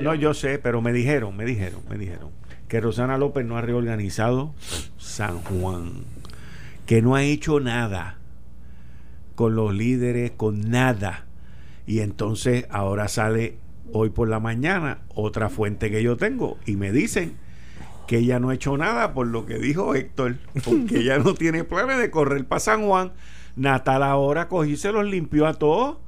[0.00, 2.30] no, yo sé, pero me dijeron, me dijeron, me dijeron
[2.68, 4.54] que Rosana López no ha reorganizado
[4.98, 6.04] San Juan,
[6.86, 8.18] que no ha hecho nada
[9.34, 11.26] con los líderes, con nada.
[11.86, 13.56] Y entonces ahora sale
[13.92, 17.36] hoy por la mañana otra fuente que yo tengo y me dicen
[18.06, 21.62] que ella no ha hecho nada por lo que dijo Héctor, porque ella no tiene
[21.62, 23.12] planes de correr para San Juan.
[23.54, 25.98] Natal ahora cogí se los limpió a todos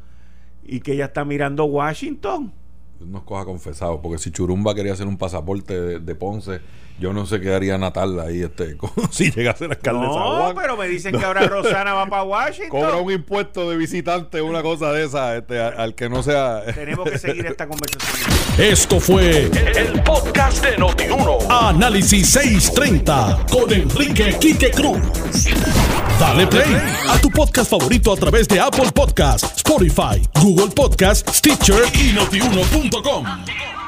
[0.64, 2.52] y que ella está mirando Washington.
[3.00, 6.60] nos coja confesado, porque si Churumba quería hacer un pasaporte de, Ponce,
[7.00, 8.76] yo no sé qué haría Natal ahí este,
[9.10, 12.68] si llega a ser alcalde no, pero me dicen que ahora Rosana va para Washington.
[12.68, 16.62] Cobra un impuesto de visitante, una cosa de esa, este, al, que no sea.
[16.74, 18.30] Tenemos que seguir esta conversación.
[18.58, 21.38] Esto fue el, podcast de Notiuno.
[21.48, 25.00] Análisis 630 con Enrique Quique Cruz.
[26.18, 26.76] Dale play
[27.08, 33.79] a tu podcast favorito a través de Apple Podcasts, Spotify, Google Podcasts, Stitcher y notiuno.com.